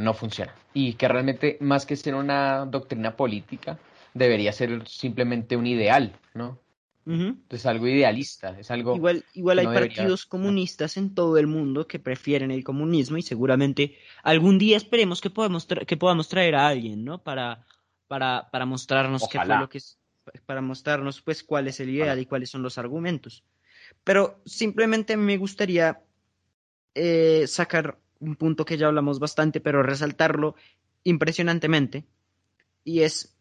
[0.03, 0.55] no funciona.
[0.73, 3.79] Y que realmente, más que ser una doctrina política,
[4.13, 6.59] debería ser simplemente un ideal, ¿no?
[7.49, 8.95] Es algo idealista, es algo...
[8.95, 13.17] Igual, igual hay no debería- partidos comunistas en todo el mundo que prefieren el comunismo
[13.17, 17.21] y seguramente algún día esperemos que podamos que podamos traer a alguien, ¿no?
[17.21, 17.65] Para,
[18.07, 19.97] para, para mostrarnos qué fue lo que es,
[20.45, 22.21] para mostrarnos pues cuál es el ideal Ojalá.
[22.21, 23.43] y cuáles son los argumentos.
[24.05, 26.01] Pero simplemente me gustaría
[26.95, 30.55] eh, sacar un punto que ya hablamos bastante, pero resaltarlo
[31.03, 32.05] impresionantemente,
[32.85, 33.35] y es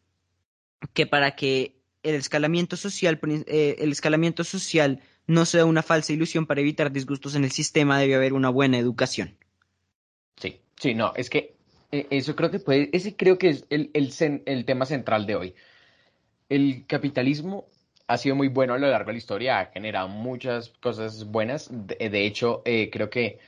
[0.94, 6.46] que para que el escalamiento social, eh, el escalamiento social no sea una falsa ilusión
[6.46, 9.36] para evitar disgustos en el sistema, debe haber una buena educación.
[10.36, 11.54] Sí, sí, no, es que
[11.92, 14.12] eh, eso creo que puede, ese creo que es el, el,
[14.46, 15.54] el tema central de hoy.
[16.48, 17.66] El capitalismo
[18.06, 21.68] ha sido muy bueno a lo largo de la historia, ha generado muchas cosas buenas.
[21.70, 23.38] De, de hecho, eh, creo que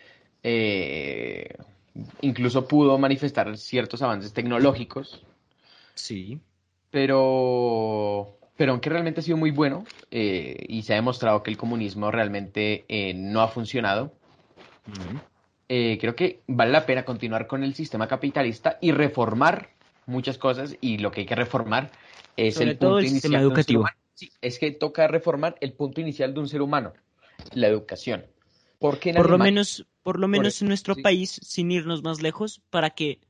[0.42, 1.48] eh,
[2.22, 5.22] incluso pudo manifestar ciertos avances tecnológicos,
[5.94, 6.40] Sí.
[6.90, 11.56] pero, pero aunque realmente ha sido muy bueno eh, y se ha demostrado que el
[11.56, 14.14] comunismo realmente eh, no ha funcionado,
[15.68, 19.70] eh, creo que vale la pena continuar con el sistema capitalista y reformar
[20.06, 21.90] muchas cosas y lo que hay que reformar
[22.36, 23.80] es Sobre el todo punto el sistema inicial de un ser educativo.
[23.80, 23.96] humano.
[24.14, 26.92] Sí, es que toca reformar el punto inicial de un ser humano,
[27.52, 28.26] la educación.
[28.78, 31.02] Porque Por lo menos, por lo menos en nuestro sí.
[31.02, 33.20] país, sin irnos más lejos, para que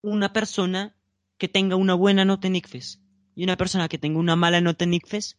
[0.00, 0.96] una persona
[1.38, 3.00] que tenga una buena nota en ICFES
[3.36, 5.36] y una persona que tenga una mala nota en ICFES,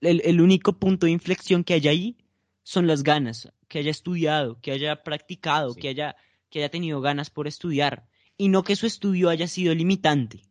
[0.00, 2.16] el, el único punto de inflexión que haya ahí
[2.64, 5.80] son las ganas, que haya estudiado, que haya practicado, Sí.
[5.80, 6.16] que haya,
[6.50, 8.06] que haya tenido ganas por estudiar,
[8.36, 10.42] y no que su estudio haya sido limitante.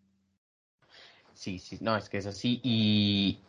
[1.34, 3.40] Sí, sí, no, es que es así y,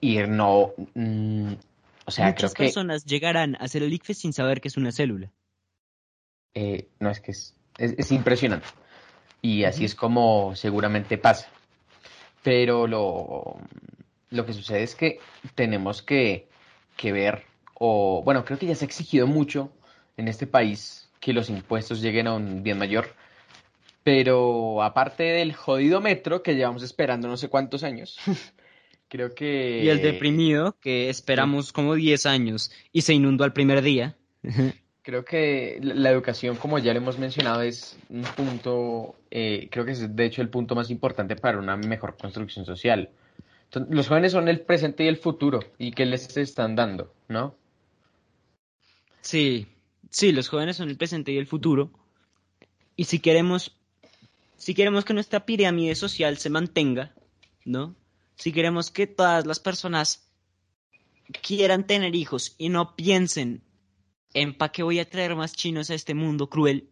[0.00, 1.52] y no, mm,
[2.06, 4.76] o sea, Muchas creo que, personas llegarán a hacer el ICFES sin saber que es
[4.76, 5.30] una célula.
[6.54, 8.66] eh, no, es que es, es, es impresionante
[9.40, 11.48] y así es como seguramente pasa.
[12.42, 13.56] Pero lo,
[14.30, 15.18] lo que sucede es que
[15.54, 16.48] tenemos que,
[16.96, 19.70] que ver, o bueno, creo que ya se ha exigido mucho
[20.16, 23.14] en este país que los impuestos lleguen a un bien mayor.
[24.04, 28.18] Pero aparte del jodido metro que llevamos esperando no sé cuántos años,
[29.08, 29.82] creo que...
[29.84, 34.16] Y el deprimido que esperamos como 10 años y se inundó al primer día.
[35.02, 39.92] Creo que la educación, como ya lo hemos mencionado, es un punto, eh, creo que
[39.92, 43.10] es de hecho el punto más importante para una mejor construcción social.
[43.90, 47.56] los jóvenes son el presente y el futuro, y qué les están dando, ¿no?
[49.22, 49.66] Sí,
[50.08, 51.90] sí, los jóvenes son el presente y el futuro.
[52.94, 53.76] Y si queremos,
[54.56, 57.12] si queremos que nuestra pirámide social se mantenga,
[57.64, 57.96] ¿no?
[58.36, 60.28] Si queremos que todas las personas
[61.40, 63.62] quieran tener hijos y no piensen
[64.34, 66.88] en para qué voy a traer más chinos a este mundo cruel,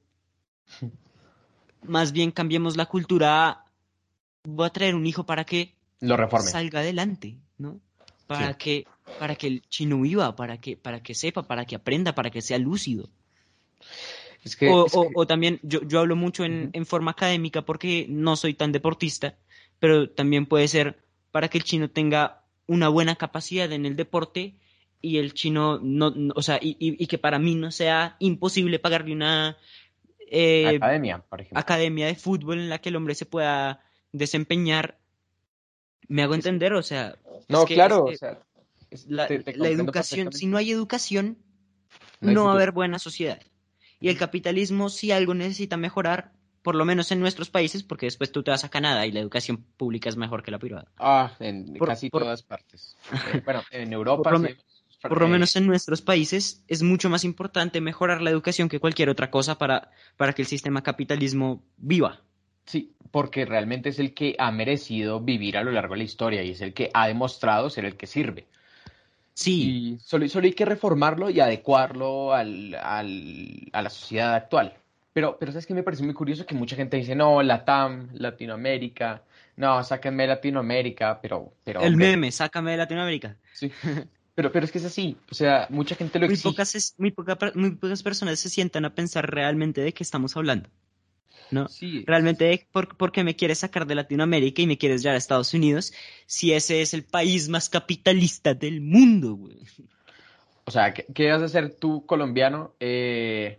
[1.82, 3.64] más bien cambiemos la cultura
[4.44, 6.50] voy a traer un hijo para que lo reforme.
[6.50, 7.80] salga adelante, ¿no?
[8.26, 8.86] Para que
[9.18, 12.40] para que el chino viva, para que, para que sepa, para que aprenda, para que
[12.40, 13.08] sea lúcido.
[14.70, 19.36] o, también, yo, yo hablo mucho en, en, forma académica porque no soy tan deportista,
[19.80, 24.54] pero también puede ser para que el chino tenga una buena capacidad en el deporte
[25.02, 29.12] y el chino no, o sea, y, y, que para mí no sea imposible pagarle
[29.12, 29.56] una
[30.30, 31.58] eh, academia, por ejemplo.
[31.58, 33.80] academia de fútbol en la que el hombre se pueda
[34.12, 34.98] desempeñar.
[36.08, 37.16] Me hago entender, o sea.
[37.48, 38.40] No, claro, o sea,
[39.08, 41.38] la, educación, si no hay educación,
[42.20, 43.40] no, va a haber buena sociedad.
[44.00, 46.32] Y el capitalismo, si algo necesita mejorar,
[46.62, 49.20] por lo menos en nuestros países, porque después tú te vas a Canadá y la
[49.20, 50.90] educación pública es mejor que la privada.
[50.98, 52.96] Ah, en casi todas partes.
[53.32, 54.30] Eh, bueno, en Europa.
[55.02, 59.08] Por, lo, menos en nuestros países es mucho más importante mejorar la educación que cualquier
[59.08, 62.20] otra cosa para, para que el sistema capitalismo viva.
[62.66, 66.42] Sí, porque realmente es el que ha merecido vivir a lo largo de la historia
[66.42, 68.46] y es el que ha demostrado ser el que sirve.
[69.32, 69.96] Sí.
[70.02, 74.74] solo, solo, hay que reformarlo y adecuarlo al, al, a la sociedad actual.
[75.12, 76.44] Pero, pero ¿sabes qué me parece muy curioso?
[76.44, 79.22] Que mucha gente dice, no, Latam, Latinoamérica,
[79.56, 81.52] no, sáquenme de Latinoamérica, pero...
[81.64, 83.36] pero El meme, sácame de Latinoamérica.
[83.52, 83.72] Sí,
[84.40, 86.48] pero, pero es que es así, o sea, mucha gente lo exige.
[86.48, 90.70] Muy pocas, muy, muy pocas personas se sientan a pensar realmente de qué estamos hablando.
[91.50, 91.68] ¿no?
[91.68, 92.04] Sí.
[92.06, 95.92] Realmente, ¿por, qué me quieres sacar de Latinoamérica y me quieres llevar a Estados Unidos
[96.24, 99.58] si ese es el país más capitalista del mundo, güey?
[100.64, 103.58] O sea, ¿qué, vas a hacer tú, colombiano, eh,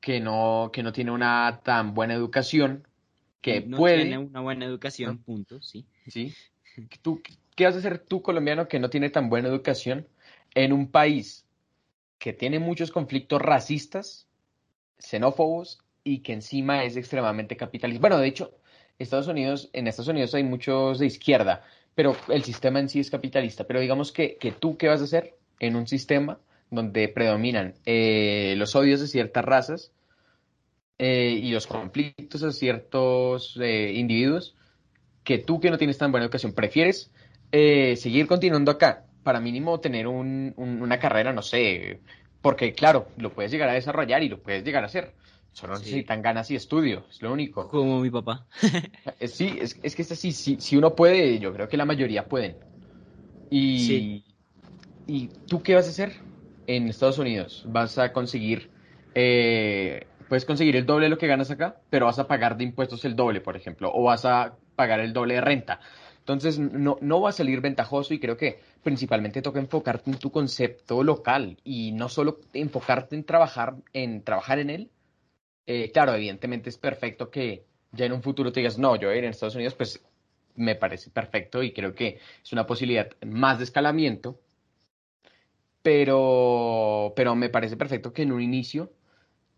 [0.00, 2.88] que, no, que no tiene una tan buena educación,
[3.42, 4.04] que no puede...
[4.04, 5.84] tiene una buena educación, punto, sí.
[6.06, 6.32] Sí.
[7.02, 7.20] ¿Tú,
[7.58, 10.06] ¿Qué vas a hacer tú, colombiano, que no tiene tan buena educación
[10.54, 11.44] en un país
[12.20, 14.28] que tiene muchos conflictos racistas,
[15.00, 18.00] xenófobos y que encima es extremadamente capitalista.
[18.00, 18.52] Bueno, de hecho,
[19.00, 21.64] Estados Unidos, en Estados Unidos hay muchos de izquierda,
[21.96, 23.64] pero el sistema en sí es capitalista.
[23.64, 26.38] Pero digamos que, que tú, ¿qué vas a hacer en un sistema
[26.70, 29.90] donde predominan eh, los odios de ciertas razas
[30.98, 34.54] eh, y los conflictos de ciertos eh, individuos?
[35.24, 37.10] Que tú, que no tienes tan buena educación, prefieres
[37.50, 42.00] seguir continuando acá para mínimo tener una carrera, no sé,
[42.40, 45.14] porque claro, lo puedes llegar a desarrollar y lo puedes llegar a hacer
[45.58, 47.68] Solo necesitan ganas y estudio, es lo único.
[47.68, 48.46] Como mi papá.
[49.20, 52.28] Eh, sí, es, que es así, si, si uno puede, yo creo que la mayoría
[52.28, 52.56] pueden.
[53.50, 54.22] Y,
[55.08, 56.12] ¿Y tú qué vas a hacer
[56.68, 57.64] en Estados Unidos?
[57.66, 58.70] Vas a conseguir,
[59.14, 62.64] eh, puedes conseguir el doble de lo que ganas acá, pero vas a pagar de
[62.64, 65.80] impuestos el doble, por ejemplo, o vas a pagar el doble de renta.
[66.28, 70.30] Entonces no, no va a salir ventajoso y creo que principalmente toca enfocarte en tu
[70.30, 74.90] concepto local y no solo enfocarte en trabajar en trabajar en él,
[75.66, 79.24] eh, claro, evidentemente es perfecto que ya en un futuro te digas, no, yo ir
[79.24, 80.04] en Estados Unidos, pues
[80.54, 84.38] me parece perfecto y creo que es una posibilidad más de escalamiento,
[85.80, 88.92] pero, pero me parece perfecto que en un inicio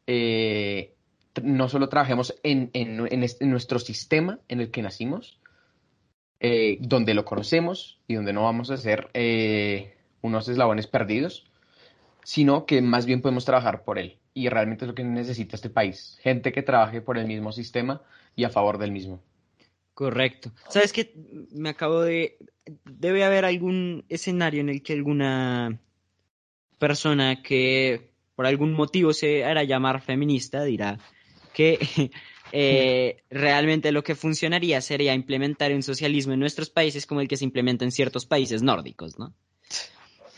[0.07, 0.95] eh,
[1.43, 2.71] no solo trabajemos en,
[3.41, 5.40] nuestro sistema en el que nacimos,
[6.41, 9.11] eh, donde lo conocemos y donde no vamos a ser
[10.23, 11.47] unos eslabones perdidos,
[12.25, 15.71] sino que más bien podemos trabajar por él y realmente es lo que necesita este
[15.71, 16.19] país.
[16.23, 18.03] Gente que trabaje por el mismo sistema
[18.37, 19.23] y a favor del mismo.
[19.95, 20.53] Correcto.
[20.69, 21.13] ¿Sabes qué?
[21.53, 22.39] Me acabo de...
[22.85, 25.79] Debe haber algún escenario en el que alguna
[26.79, 30.99] persona que por algún motivo se hará llamar feminista dirá
[31.53, 32.11] que
[32.53, 37.37] eh, realmente lo que funcionaría sería implementar un socialismo en nuestros países como el que
[37.37, 39.35] se implementa en ciertos países nórdicos, ¿no?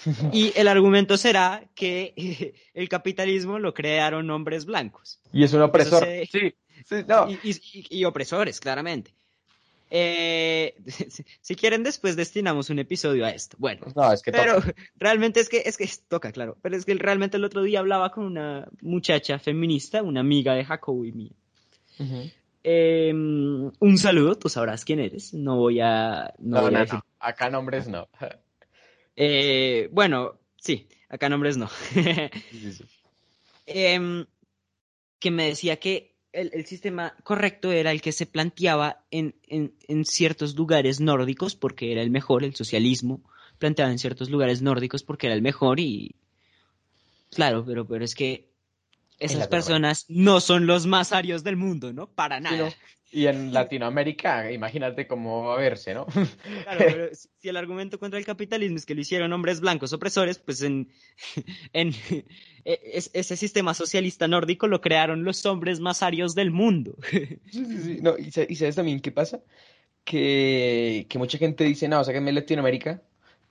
[0.32, 5.20] Y el argumento será que el capitalismo lo crearon hombres blancos.
[5.32, 6.06] Y es un opresor.
[6.30, 6.54] Sí,
[6.84, 9.14] sí, y, opresores, claramente.
[9.90, 10.74] Eh,
[11.40, 13.56] si quieren, después destinamos un episodio a esto.
[13.60, 14.74] Bueno, No, es que pero toca.
[14.96, 16.56] realmente es que, es que toca, claro.
[16.62, 20.64] Pero es que realmente el otro día hablaba con una muchacha feminista, una amiga de
[20.64, 21.32] Jacobo y mía.
[22.64, 25.34] Eh, un saludo, tú sabrás quién eres.
[25.34, 26.94] No voy a, no No, voy a no, decir.
[26.98, 27.04] no.
[27.18, 28.08] Acá nombres no.
[29.16, 31.68] Eh, bueno, sí, acá nombres no.
[31.92, 32.84] Sí, sí, sí.
[33.66, 34.24] Em,
[35.18, 39.74] que me decía que el, el sistema correcto era el que se planteaba en, en-
[39.86, 43.20] en ciertos lugares nórdicos porque era el mejor, el socialismo
[43.58, 46.14] planteado en ciertos lugares nórdicos porque era el mejor y
[47.30, 48.51] claro, pero, pero es que
[49.24, 52.08] esas personas no son los más arios del mundo, ¿no?
[52.08, 52.56] Para Sí, nada.
[52.58, 52.72] ¿no?
[53.14, 56.06] Y en Latinoamérica, imagínate cómo va a verse, ¿no?
[56.06, 57.08] Claro, pero
[57.40, 60.88] si el argumento contra el capitalismo es que lo hicieron hombres blancos opresores, pues en,
[61.74, 61.88] en
[62.64, 66.96] e- es- ese sistema socialista nórdico lo crearon los hombres más arios del mundo.
[67.50, 67.98] Sí, sí, sí.
[68.00, 69.42] No, y, y sabes también qué pasa?
[70.04, 73.02] Que, que mucha gente dice, no, sáquenme Latinoamérica,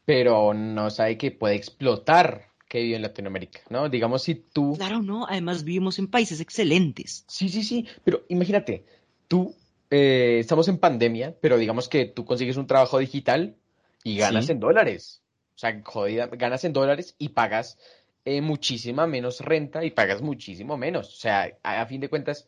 [0.05, 3.89] pero no sabe que puede explotar que vive en Latinoamérica, ¿no?
[3.89, 4.77] Digamos, si tú...
[4.77, 7.25] Claro, no, además vivimos en países excelentes.
[7.27, 8.85] Sí, sí, sí, pero imagínate,
[9.27, 9.53] tú,
[9.89, 13.57] eh, estamos en pandemia, pero digamos que tú consigues un trabajo digital
[14.05, 14.53] y ganas Sí.
[14.53, 15.21] en dólares.
[15.53, 17.77] O sea, jodida, ganas en dólares y pagas
[18.23, 21.09] eh, muchísima menos renta y pagas muchísimo menos.
[21.09, 22.47] O sea, a, a fin de cuentas,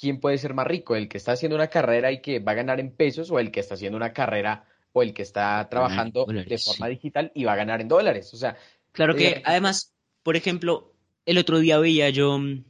[0.00, 0.94] ¿quién puede ser más rico?
[0.94, 3.50] ¿El que está haciendo una carrera y que va a ganar en pesos o el
[3.50, 6.92] que está haciendo una carrera o el que está trabajando de forma sí.
[6.92, 8.32] digital y va a ganar en dólares?
[8.32, 8.56] O sea,
[8.94, 9.92] Claro que Eh, además,
[10.22, 10.94] por ejemplo,
[11.26, 12.64] el otro día veía yo, mm,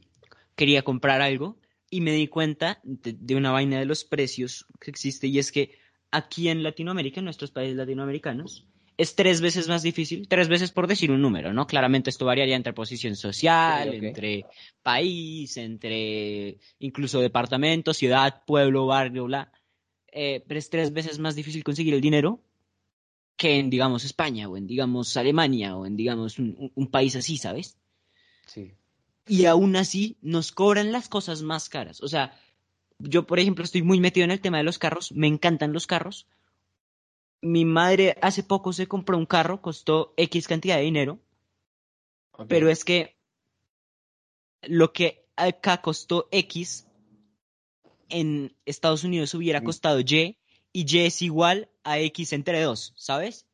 [0.55, 1.57] quería comprar algo
[1.89, 5.51] y me di cuenta de, de una vaina de los precios que existe y es
[5.51, 5.77] que
[6.11, 8.65] aquí en Latinoamérica, en nuestros países latinoamericanos,
[8.97, 11.67] es tres veces más difícil, tres veces por decir un número, ¿no?
[11.67, 14.45] Claramente esto variaría entre posición social, entre
[14.81, 19.51] país, entre incluso departamento, ciudad, pueblo, barrio, bla.
[20.11, 22.41] Eh, pero es tres veces más difícil conseguir el dinero
[23.37, 27.37] que en, digamos, España o en, digamos, Alemania o en, digamos, un, un- país así,
[27.37, 27.77] ¿sabes?
[28.45, 28.73] sí.
[29.27, 32.01] Y aún así nos cobran las cosas más caras.
[32.01, 32.37] O sea,
[32.99, 35.87] yo, por ejemplo, estoy muy metido en el tema de los carros, me encantan los
[35.87, 36.27] carros.
[37.41, 41.19] Mi madre hace poco se compró un carro, costó X cantidad de dinero,
[42.47, 43.17] pero es que
[44.63, 46.87] lo que acá costó X,
[48.09, 49.65] en Estados Unidos hubiera Mm.
[49.65, 50.37] costado Y,
[50.73, 53.45] y Y es igual a X entre 2, ¿sabes?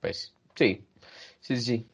[0.00, 0.84] Pues, sí,
[1.40, 1.86] sí, sí, sí.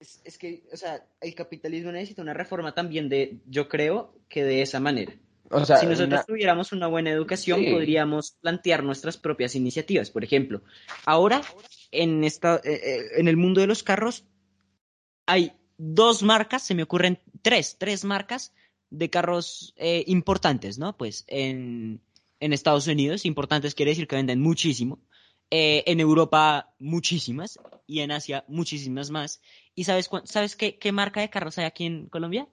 [0.00, 4.42] Es, es que, o sea, el capitalismo necesita una reforma también de, yo creo, que
[4.42, 5.12] de esa manera.
[5.50, 7.70] O sea, si nosotros una- tuviéramos una buena educación, Sí.
[7.70, 10.10] podríamos plantear nuestras propias iniciativas.
[10.10, 10.62] Por ejemplo,
[11.06, 11.42] ahora
[11.92, 14.24] en, esta, eh, eh, en el mundo de los carros
[15.26, 18.52] hay dos marcas, se me ocurren tres, tres marcas
[18.90, 20.96] de carros eh, importantes, ¿no?
[20.96, 22.00] Pues en,
[22.44, 24.98] en Estados Unidos, importantes quiere decir que venden muchísimo.
[25.50, 27.58] Eh, en Europa, muchísimas.
[27.86, 29.40] Y en Asia, muchísimas más.
[29.74, 32.46] ¿Y sabes, sabes qué, qué marca de carros hay aquí en Colombia?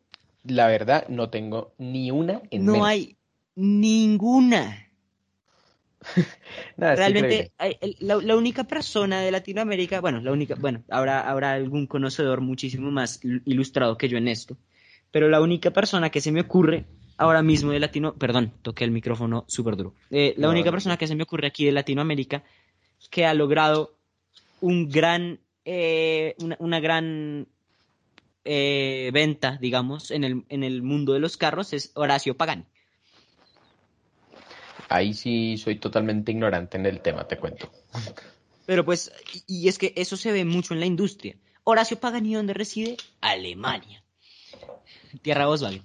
[0.43, 2.87] La verdad, no tengo ni una en No mente.
[2.87, 3.17] hay
[3.55, 4.87] ninguna.
[6.77, 7.51] Nada, Realmente,
[7.99, 12.91] la, la única persona de Latinoamérica, bueno, la única, bueno, habrá, habrá algún conocedor muchísimo
[12.91, 14.57] más il- ilustrado que yo en esto,
[15.11, 16.85] pero la única persona que se me ocurre
[17.21, 20.97] ahora mismo de Latino, perdón, toqué el micrófono súper duro, Eh, la No, única persona
[20.97, 22.43] que se me ocurre aquí de Latinoamérica
[23.09, 23.95] que ha logrado
[24.59, 27.47] un gran, eh, una, una gran
[28.43, 32.65] eh, venta, digamos, en el, en el mundo de los carros es Horacio Pagani.
[34.89, 37.71] Ahí sí soy totalmente ignorante en el tema, te cuento.
[38.65, 39.11] Pero pues,
[39.47, 41.35] y es que eso se ve mucho en la industria.
[41.63, 42.97] Horacio Pagani, ¿dónde reside?
[43.21, 44.03] Alemania.
[45.21, 45.83] Tierra Volkswagen.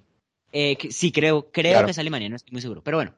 [0.52, 1.86] Eh, que- sí, creo, creo Claro.
[1.86, 2.82] que es Alemania, no estoy muy seguro.
[2.82, 3.14] Pero bueno,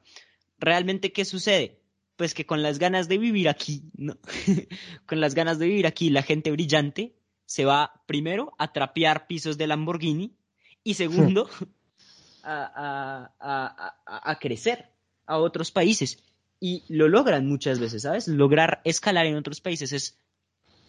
[0.57, 1.79] ¿realmente qué sucede?
[2.15, 4.17] Pues que con las ganas de vivir aquí, ¿no?
[5.05, 7.15] con las ganas de vivir aquí, la gente brillante
[7.45, 10.35] se va primero a trapear pisos de Lamborghini
[10.83, 11.49] y segundo
[12.43, 14.89] a, a- a- a- a crecer
[15.25, 16.23] a otros países.
[16.59, 18.27] Y lo logran muchas veces, ¿sabes?
[18.27, 20.17] Lograr escalar en otros países es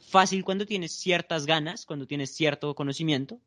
[0.09, 3.41] fácil cuando tienes ciertas ganas, cuando tienes cierto conocimiento.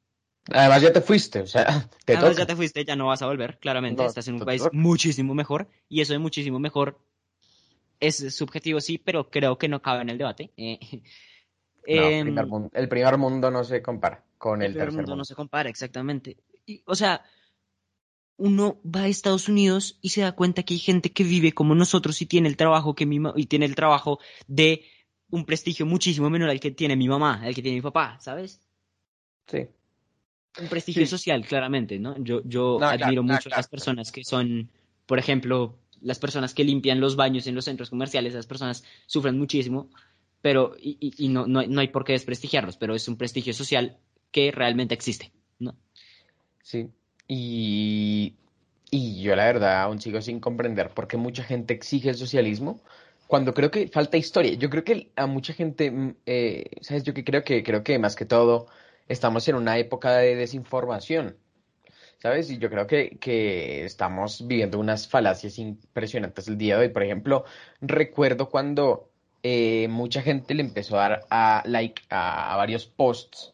[0.52, 1.66] Además ya te fuiste, o sea,
[2.06, 2.42] te Además, toca.
[2.42, 4.02] ya te fuiste, ya no vas a volver, claramente.
[4.04, 4.76] No, Estás en un país toca.
[4.76, 5.68] muchísimo mejor.
[5.90, 7.00] Y eso de muchísimo mejor
[8.00, 10.52] es subjetivo, sí, pero creo que no cabe en el debate.
[10.58, 10.80] Eh,
[11.86, 14.98] No, em, primer mundo- el primer mundo no se compara con el, el primer tercer
[15.00, 15.22] mundo mundo.
[15.22, 16.38] no se compara, exactamente.
[16.66, 17.22] Y, o sea,
[18.38, 21.76] uno va a Estados Unidos y se da cuenta que hay gente que vive como
[21.76, 24.86] nosotros y tiene el trabajo que mi y tiene el trabajo de
[25.30, 28.62] un prestigio muchísimo menor al que tiene mi mamá, al que tiene mi papá, ¿sabes?
[29.48, 29.68] Sí.
[30.62, 31.08] Un prestigio Sí.
[31.08, 32.16] social, claramente, ¿no?
[32.24, 33.72] Yo, yo No, claro, admiro no, mucho a las claro.
[33.72, 34.70] personas que son,
[35.06, 39.38] por ejemplo, las personas que limpian los baños en los centros comerciales, esas personas sufren
[39.38, 39.90] muchísimo,
[40.42, 43.98] pero y, no, no, hay por qué desprestigiarlos, pero es un prestigio social
[44.32, 45.76] que realmente existe, ¿no?
[46.62, 46.90] Sí,
[47.28, 48.34] y,
[48.92, 52.82] y yo la verdad aún sigo sin comprender por qué mucha gente exige el socialismo
[53.28, 54.54] cuando creo que falta historia.
[54.54, 57.04] Yo creo que a mucha gente, mm, eh, ¿sabes?
[57.04, 58.68] Yo que creo que creo que más que todo
[59.08, 61.38] estamos en una época de desinformación.
[62.20, 62.50] ¿sabes?
[62.50, 66.90] Y yo creo que, que, estamos viviendo unas falacias impresionantes el día de hoy.
[66.90, 67.44] Por ejemplo,
[67.82, 69.10] recuerdo cuando
[69.46, 73.54] eh, mucha gente le empezó a dar a like a, varios posts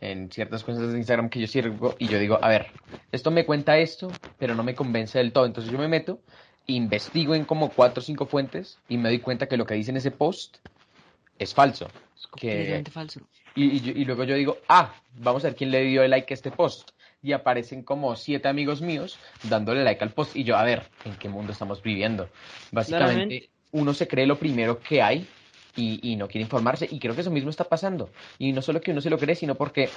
[0.00, 2.66] en ciertas cosas de Instagram que yo sirvo y yo digo, a ver,
[3.12, 5.46] esto me cuenta esto, pero no me convence del todo.
[5.46, 6.20] Entonces yo me meto,
[6.66, 9.92] investigo en como cuatro o cinco fuentes y me doy cuenta que lo que dice
[9.92, 10.56] en ese post
[11.38, 11.88] es falso.
[12.16, 13.20] Es completamente falso.
[13.58, 16.36] Y, y, luego yo digo, ah, vamos a ver quién le dio el like a
[16.36, 16.90] este post
[17.22, 20.36] y aparecen como siete amigos míos dándole like al post.
[20.36, 22.28] Y yo, a ver, ¿en qué mundo estamos viviendo?
[22.70, 25.26] Básicamente, uno se cree lo primero que hay
[25.74, 26.88] y, no quiere informarse.
[26.90, 28.10] Y creo que eso mismo está pasando.
[28.38, 29.88] Y no solo que uno se lo cree, sino porque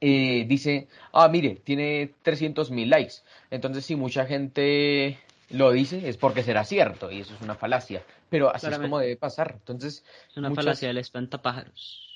[0.00, 3.14] eh, dice, ah, mire, tiene 300 mil likes.
[3.50, 5.18] Entonces, si mucha gente
[5.50, 7.10] lo dice, es porque será cierto.
[7.10, 8.04] Y eso es una falacia.
[8.30, 9.54] Pero así es como debe pasar.
[9.58, 12.07] Entonces, es una falacia del espantapájaros.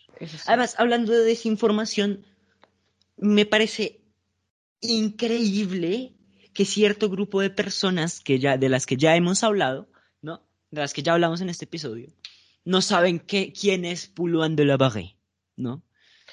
[0.46, 2.24] Además, hablando de desinformación,
[3.16, 4.00] me parece
[4.80, 6.14] increíble
[6.52, 9.88] que cierto grupo de personas que ya, de las que ya hemos hablado,
[10.20, 10.42] ¿no?
[10.70, 12.12] De las que ya hablamos en este episodio,
[12.64, 15.16] no saben qué, quién es Puluan de la Barré,
[15.56, 15.82] ¿no?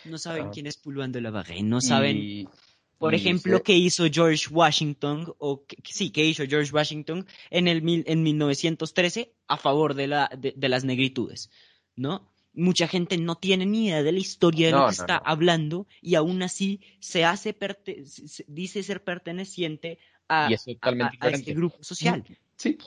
[0.05, 0.51] No saben ah.
[0.51, 2.49] quién es Puluan de la Barré, no saben,
[2.97, 8.03] por ejemplo, qué hizo George Washington, o sí, qué hizo George Washington en, el mil,
[8.07, 11.49] en 1913 a favor de, la, de las negritudes,
[11.95, 12.29] ¿no?
[12.53, 16.15] Mucha gente no tiene ni idea de la historia de lo que está hablando y
[16.15, 17.55] aún así se hace
[18.47, 22.23] dice ser perteneciente a, este grupo social.
[22.55, 22.77] Sí,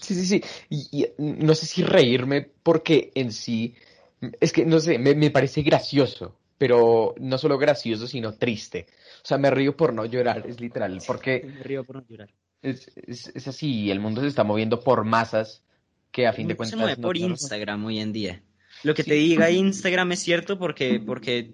[0.00, 0.44] sí, sí, sí.
[0.68, 3.74] Y, no sé si reírme porque en sí,
[4.40, 8.86] es que no sé, me, parece gracioso, pero no solo gracioso, sino triste.
[9.22, 11.42] O sea, me río por no llorar, es literal, porque...
[11.44, 12.30] Me río por no llorar.
[12.62, 15.62] Es, es, así, el mundo se está moviendo por masas
[16.10, 16.78] que a fin de cuentas...
[16.78, 18.42] Se mueve por Instagram hoy en día.
[18.82, 21.52] Lo que te diga Instagram es cierto porque, porque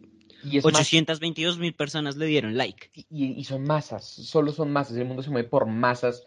[0.62, 2.90] 822 mil personas le dieron like.
[3.10, 4.96] Y, son masas, solo son masas.
[4.96, 6.24] El mundo se mueve por masas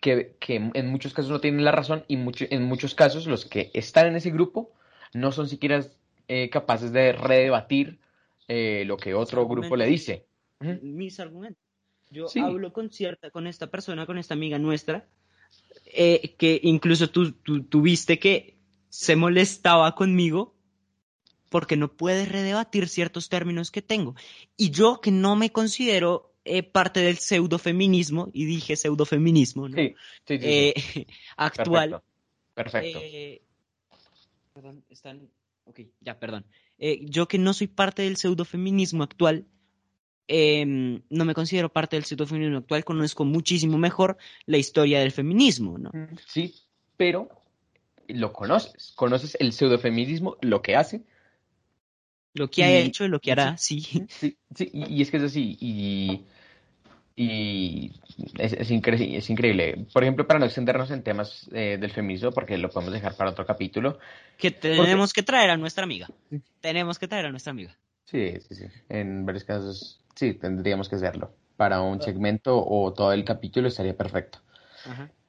[0.00, 4.08] que, en muchos casos no tienen la razón y en muchos casos los que están
[4.08, 4.72] en ese grupo
[5.14, 5.84] no son siquiera
[6.28, 7.98] eh, capaces de redebatir
[8.48, 10.26] eh, lo que otro grupo le dice.
[10.82, 11.62] Mis argumentos.
[12.10, 15.06] Yo hablo con cierta, con esta persona, con esta amiga nuestra,
[15.86, 18.56] eh, que incluso tú, tú, tú viste que
[18.92, 20.54] se molestaba conmigo
[21.48, 24.14] porque no puede redebatir ciertos términos que tengo.
[24.58, 29.76] Y yo que no me considero eh, parte del pseudofeminismo, y dije pseudofeminismo, ¿no?
[29.76, 29.94] sí,
[30.26, 30.74] sí, eh,
[31.38, 32.02] actual.
[32.52, 32.98] Perfecto.
[33.02, 33.40] Eh,
[34.52, 35.26] perdón, están...
[35.64, 36.44] Ok, ya, perdón.
[37.00, 39.46] yo que no soy parte del pseudofeminismo actual,
[40.28, 45.78] em, no me considero parte del pseudofeminismo actual, conozco muchísimo mejor la historia del feminismo,
[45.78, 45.92] ¿no?
[46.26, 46.54] Sí,
[46.98, 47.41] pero
[48.14, 51.02] lo conoces, conoces el pseudofeminismo, lo que hace.
[52.34, 53.80] Lo que ha hecho y lo que hará, sí.
[54.08, 56.24] Sí, sí, y es que es así, y,
[57.14, 57.92] y
[58.38, 59.86] es, es, increíble.
[59.92, 63.30] Por ejemplo, para no extendernos en temas eh, del feminismo, porque lo podemos dejar para
[63.30, 63.98] otro capítulo.
[64.38, 66.08] Que tenemos que traer a nuestra amiga.
[66.60, 67.76] Tenemos que traer a nuestra amiga.
[68.04, 68.64] Sí, sí, sí.
[68.88, 71.34] En varios casos, sí, tendríamos que hacerlo.
[71.56, 74.38] Para un segmento o todo el capítulo estaría perfecto.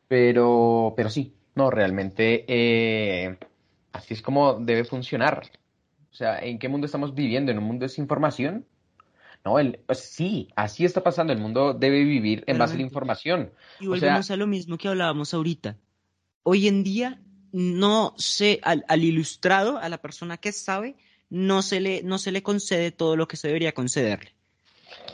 [0.07, 3.37] Pero, pero sí, no, realmente eh,
[3.91, 5.51] así es como debe funcionar.
[6.11, 7.51] O sea, ¿en qué mundo estamos viviendo?
[7.51, 8.65] ¿En un mundo de desinformación?
[9.45, 11.33] No, el, pues sí, así está pasando.
[11.33, 13.51] El mundo debe vivir en base a la información.
[13.79, 15.77] Y volvemos a lo mismo que hablábamos ahorita.
[16.43, 17.21] Hoy en día,
[17.51, 20.95] no sé, al, ilustrado, a la persona que sabe,
[21.29, 24.33] no se, le, no se le concede todo lo que se debería concederle.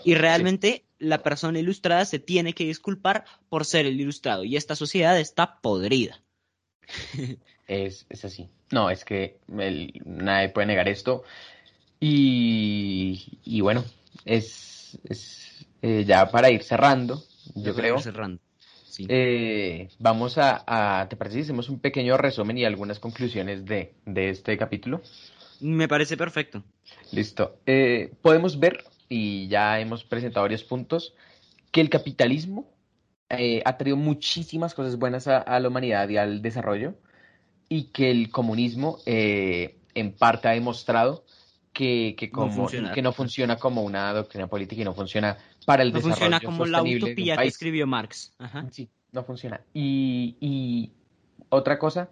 [0.03, 4.44] Y realmente la persona ilustrada se tiene que disculpar por ser el ilustrado.
[4.44, 6.22] Y esta sociedad está podrida.
[7.68, 8.49] Es, es así.
[8.72, 11.24] No, es que nadie puede negar esto.
[11.99, 13.84] Y, y bueno,
[14.26, 17.24] es, es eh, ya para ir cerrando,
[17.56, 17.99] yo creo.
[17.99, 18.41] Cerrando.
[19.07, 24.30] Eh, vamos a, ¿te parece si hacemos un pequeño resumen y algunas conclusiones de, de
[24.30, 25.02] este capítulo?
[25.61, 26.64] Me parece perfecto.
[27.11, 27.60] Listo.
[27.66, 31.14] Eh, podemos ver, y ya hemos presentado varios puntos,
[31.72, 32.70] que el capitalismo
[33.30, 36.95] eh, ha traído muchísimas cosas buenas a, la humanidad y al desarrollo,
[37.68, 41.23] y que el comunismo eh, en parte ha demostrado
[41.72, 45.84] que, que, como, no que no funciona como una doctrina política y no funciona para
[45.84, 48.34] el no desarrollo funciona como la utopía que escribió Marx.
[48.72, 49.61] Sí, No funciona.
[49.73, 50.91] Y,
[51.49, 52.10] otra cosa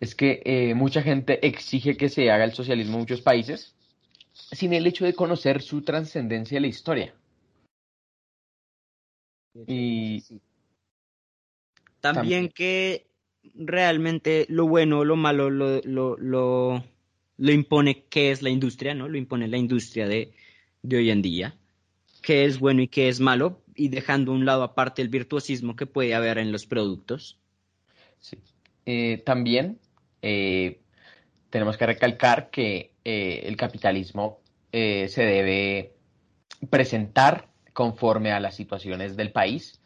[0.00, 3.74] es que eh, mucha gente exige que se haga el socialismo en muchos países
[4.32, 7.14] sin el hecho de conocer su trascendencia en la historia.
[9.66, 10.22] Y
[12.00, 13.06] también, que
[13.54, 19.08] realmente lo bueno o lo malo lo, lo, lo, impone qué es la industria, ¿no?
[19.08, 20.32] Lo impone la industria de,
[20.82, 21.56] de hoy en día,
[22.22, 25.86] qué es bueno y qué es malo, y dejando un lado aparte el virtuosismo que
[25.86, 27.38] puede haber en los productos.
[28.20, 28.38] Sí.
[28.86, 29.78] Eh, también
[30.22, 30.80] eh,
[31.50, 35.94] tenemos que recalcar que eh, el capitalismo se debe
[36.70, 37.47] presentar
[37.78, 39.80] conforme a las situaciones del país.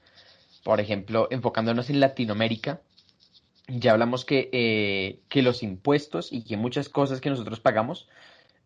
[0.65, 2.81] Por ejemplo, enfocándonos en Latinoamérica,
[3.69, 8.09] ya hablamos que, que los impuestos y que muchas cosas que nosotros pagamos,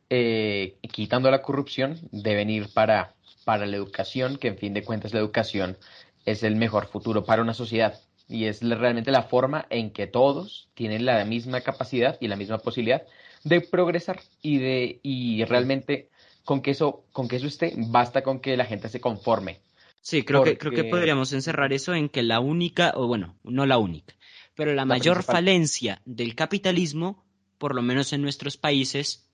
[0.08, 3.16] quitando la corrupción, deben ir para
[3.46, 5.78] para la educación, que en fin de cuentas la educación
[6.24, 10.68] es el mejor futuro para una sociedad y es realmente la forma en que todos
[10.74, 13.04] tienen la misma capacidad y la misma posibilidad
[13.44, 16.08] de progresar y de y realmente
[16.47, 19.60] con que eso con que eso esté basta con que la gente se conforme.
[20.01, 23.66] Sí, creo que creo que podríamos encerrar eso en que la única o bueno, no
[23.66, 24.14] la única,
[24.55, 27.24] pero la, mayor falencia del capitalismo,
[27.59, 29.28] por lo menos en nuestros países,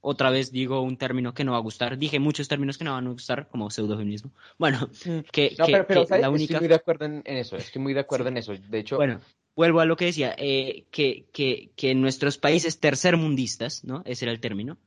[0.00, 1.98] otra vez digo un término que no va a gustar.
[1.98, 4.30] Dije muchos términos que no van a gustar, como pseudofeminismo.
[4.58, 4.88] Bueno,
[5.32, 6.54] que, no, pero, la única...
[6.54, 8.54] Estoy muy de acuerdo en, eso, estoy muy de acuerdo en eso.
[8.54, 8.94] De hecho...
[8.94, 9.20] Bueno,
[9.56, 14.02] vuelvo a lo que decía, eh, que, que, que en nuestros países tercermundistas, ¿no?
[14.06, 14.78] Ese era el término,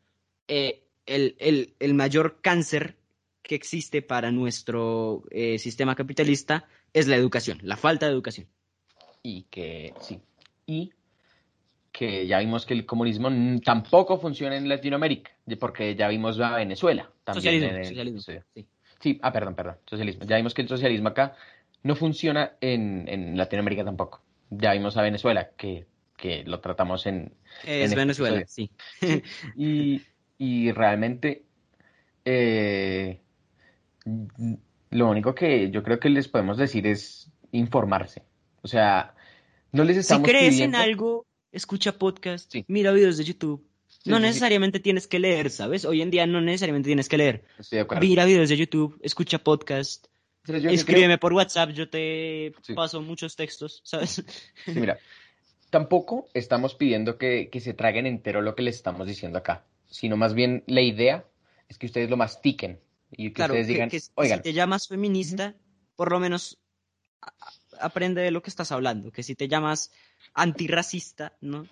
[0.47, 2.95] eh, el, el, el, mayor cáncer
[3.41, 8.47] que existe para nuestro eh, sistema capitalista es la educación, la falta de educación.
[9.23, 10.19] Y que, sí,
[10.65, 10.91] y
[11.91, 13.29] que ya vimos que el comunismo
[13.63, 17.09] tampoco funciona en Latinoamérica, porque ya vimos a Venezuela.
[17.23, 18.65] También socialismo, socialismo sí.
[18.99, 19.19] sí.
[19.21, 20.25] ah, perdón, perdón, socialismo.
[20.25, 21.35] Ya vimos que el socialismo acá
[21.83, 24.21] no funciona en, Latinoamérica tampoco.
[24.49, 25.85] Ya vimos a Venezuela, que,
[26.45, 27.33] lo tratamos en...
[27.63, 28.69] Es este Venezuela, sí.
[29.57, 30.01] Y,
[30.71, 31.43] realmente
[32.25, 33.21] eh,
[34.89, 38.23] lo único que yo creo que les podemos decir es informarse.
[38.61, 39.15] O sea,
[39.71, 43.65] no les estamos Si crees en algo, escucha podcast, mira videos de YouTube.
[44.05, 45.85] no necesariamente tienes que leer, ¿sabes?
[45.85, 47.43] Hoy en día no necesariamente tienes que leer.
[47.99, 50.07] Mira videos de YouTube, escucha podcast.
[50.47, 54.23] Escríbeme por WhatsApp, yo te paso muchos textos, ¿sabes?
[54.65, 54.97] mira,
[55.69, 60.33] tampoco estamos pidiendo que, se traguen entero lo que les estamos diciendo acá, sino más
[60.33, 61.25] bien la idea
[61.69, 62.79] es que ustedes lo mastiquen
[63.11, 64.39] y que ustedes digan, oigan.
[64.39, 65.53] Si te llamas feminista,
[65.95, 66.57] por lo menos
[67.79, 69.91] aprende de lo que estás hablando, que si te llamas
[70.33, 71.67] antirracista, ¿no?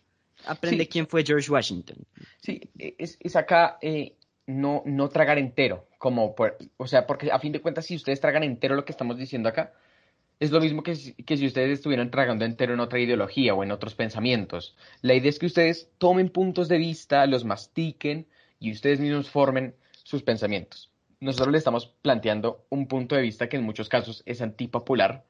[0.46, 1.98] Aprende quién fue George Washington.
[2.42, 4.16] Sí, es, acá eh,
[4.46, 6.36] no, no tragar entero, como,
[6.78, 9.50] o sea, porque a fin de cuentas si ustedes tragan entero lo que estamos diciendo
[9.50, 9.74] acá,
[10.40, 13.64] es lo mismo que si, que si ustedes estuvieran tragando entero en otra ideología o
[13.64, 14.76] en otros pensamientos.
[15.02, 18.28] La idea es que ustedes tomen puntos de vista, los mastiquen
[18.60, 20.90] y ustedes mismos formen sus pensamientos.
[21.20, 25.26] Nosotros le estamos planteando un punto de vista que en muchos casos es antipopular,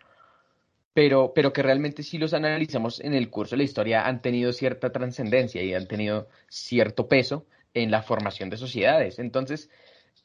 [0.94, 4.54] pero, pero que realmente si los analizamos en el curso de la historia han tenido
[4.54, 9.18] cierta trascendencia y han tenido cierto peso en la formación de sociedades.
[9.18, 9.70] Entonces,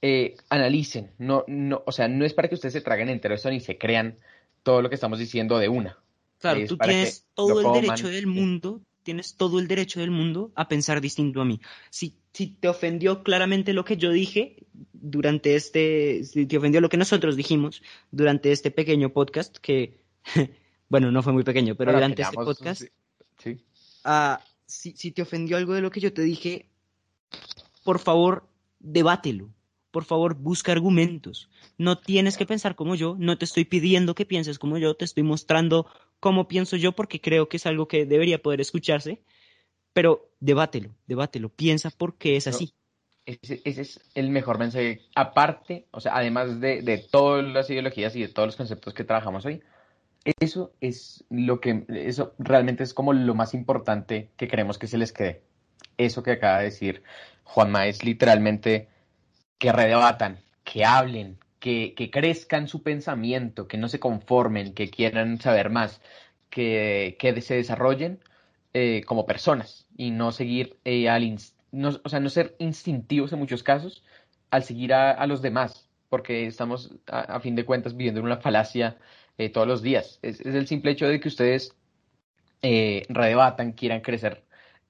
[0.02, 3.48] eh, analicen, no, no, o sea, no es para que ustedes se traguen entero eso
[3.50, 4.18] ni se crean
[4.64, 5.96] todo lo que estamos diciendo de una.
[6.40, 10.66] Claro, tú tienes todo el derecho del mundo, tienes todo el derecho del mundo a
[10.66, 11.60] pensar distinto a mí.
[11.90, 14.56] Si, si te ofendió claramente lo que yo dije
[14.92, 20.00] durante este, si te ofendió lo que nosotros dijimos durante este pequeño podcast, que
[20.88, 22.82] bueno, no fue muy pequeño, pero durante este podcast,
[23.38, 23.64] sí.
[24.02, 26.68] Ah, si, si te ofendió algo de lo que yo te dije,
[27.84, 28.48] por favor,
[28.80, 29.53] debátelo.
[29.94, 31.48] Por favor, busca argumentos.
[31.78, 35.04] No tienes que pensar como yo, no te estoy pidiendo que pienses como yo, te
[35.04, 35.86] estoy mostrando
[36.18, 39.22] cómo pienso yo porque creo que es algo que debería poder escucharse,
[39.92, 42.74] pero debátelo, debátelo, piensa por qué es así.
[43.24, 45.02] ese, es el mejor mensaje.
[45.14, 49.04] Aparte, o sea, además de, de todas las ideologías y de todos los conceptos que
[49.04, 49.62] trabajamos hoy,
[50.40, 54.98] eso es lo que, eso realmente es como lo más importante que queremos que se
[54.98, 55.44] les quede.
[55.98, 57.04] Eso que acaba de decir
[57.44, 58.88] Juanma es literalmente
[59.58, 65.40] que redebatan, que hablen, que, que crezcan su pensamiento, que no se conformen, que quieran
[65.40, 66.00] saber más,
[66.50, 68.20] que, que se desarrollen
[68.74, 71.38] eh, como personas y no seguir eh, al
[71.72, 74.04] no, o sea, no ser instintivos en muchos casos
[74.50, 78.96] al seguir a, los demás, porque estamos a fin de cuentas viviendo en una falacia
[79.36, 80.20] eh, todos los días.
[80.22, 81.74] Es, el simple hecho de que ustedes
[82.62, 84.44] eh, redebatan, quieran crecer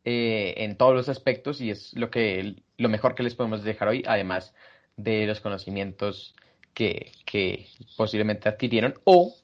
[0.04, 3.88] eh, en todos los aspectos y es lo, que, lo mejor que les podemos dejar
[3.88, 4.54] hoy, además
[4.96, 6.34] de los conocimientos
[6.74, 9.34] que, que posiblemente adquirieron o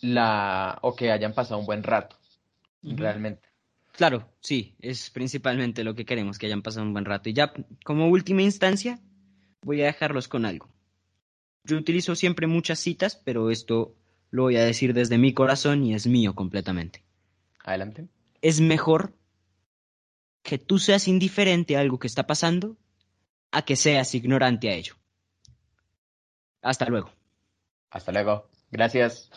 [0.00, 2.16] la o que hayan pasado un buen rato,
[2.82, 3.48] realmente.
[3.92, 7.28] Claro, sí, es principalmente lo que queremos, que hayan pasado un buen rato.
[7.28, 7.52] Y ya
[7.84, 9.00] como última instancia,
[9.62, 10.68] voy a dejarlos con algo.
[11.64, 13.96] Yo utilizo siempre muchas citas, pero esto
[14.30, 17.02] lo voy a decir desde mi corazón y es mío completamente.
[17.64, 18.06] Adelante.
[18.40, 19.14] Es mejor
[20.48, 22.78] que tú seas indiferente a algo que está pasando
[23.50, 24.94] a que seas ignorante a ello.
[26.62, 27.10] Hasta luego.
[27.90, 28.48] Hasta luego.
[28.70, 29.30] Gracias.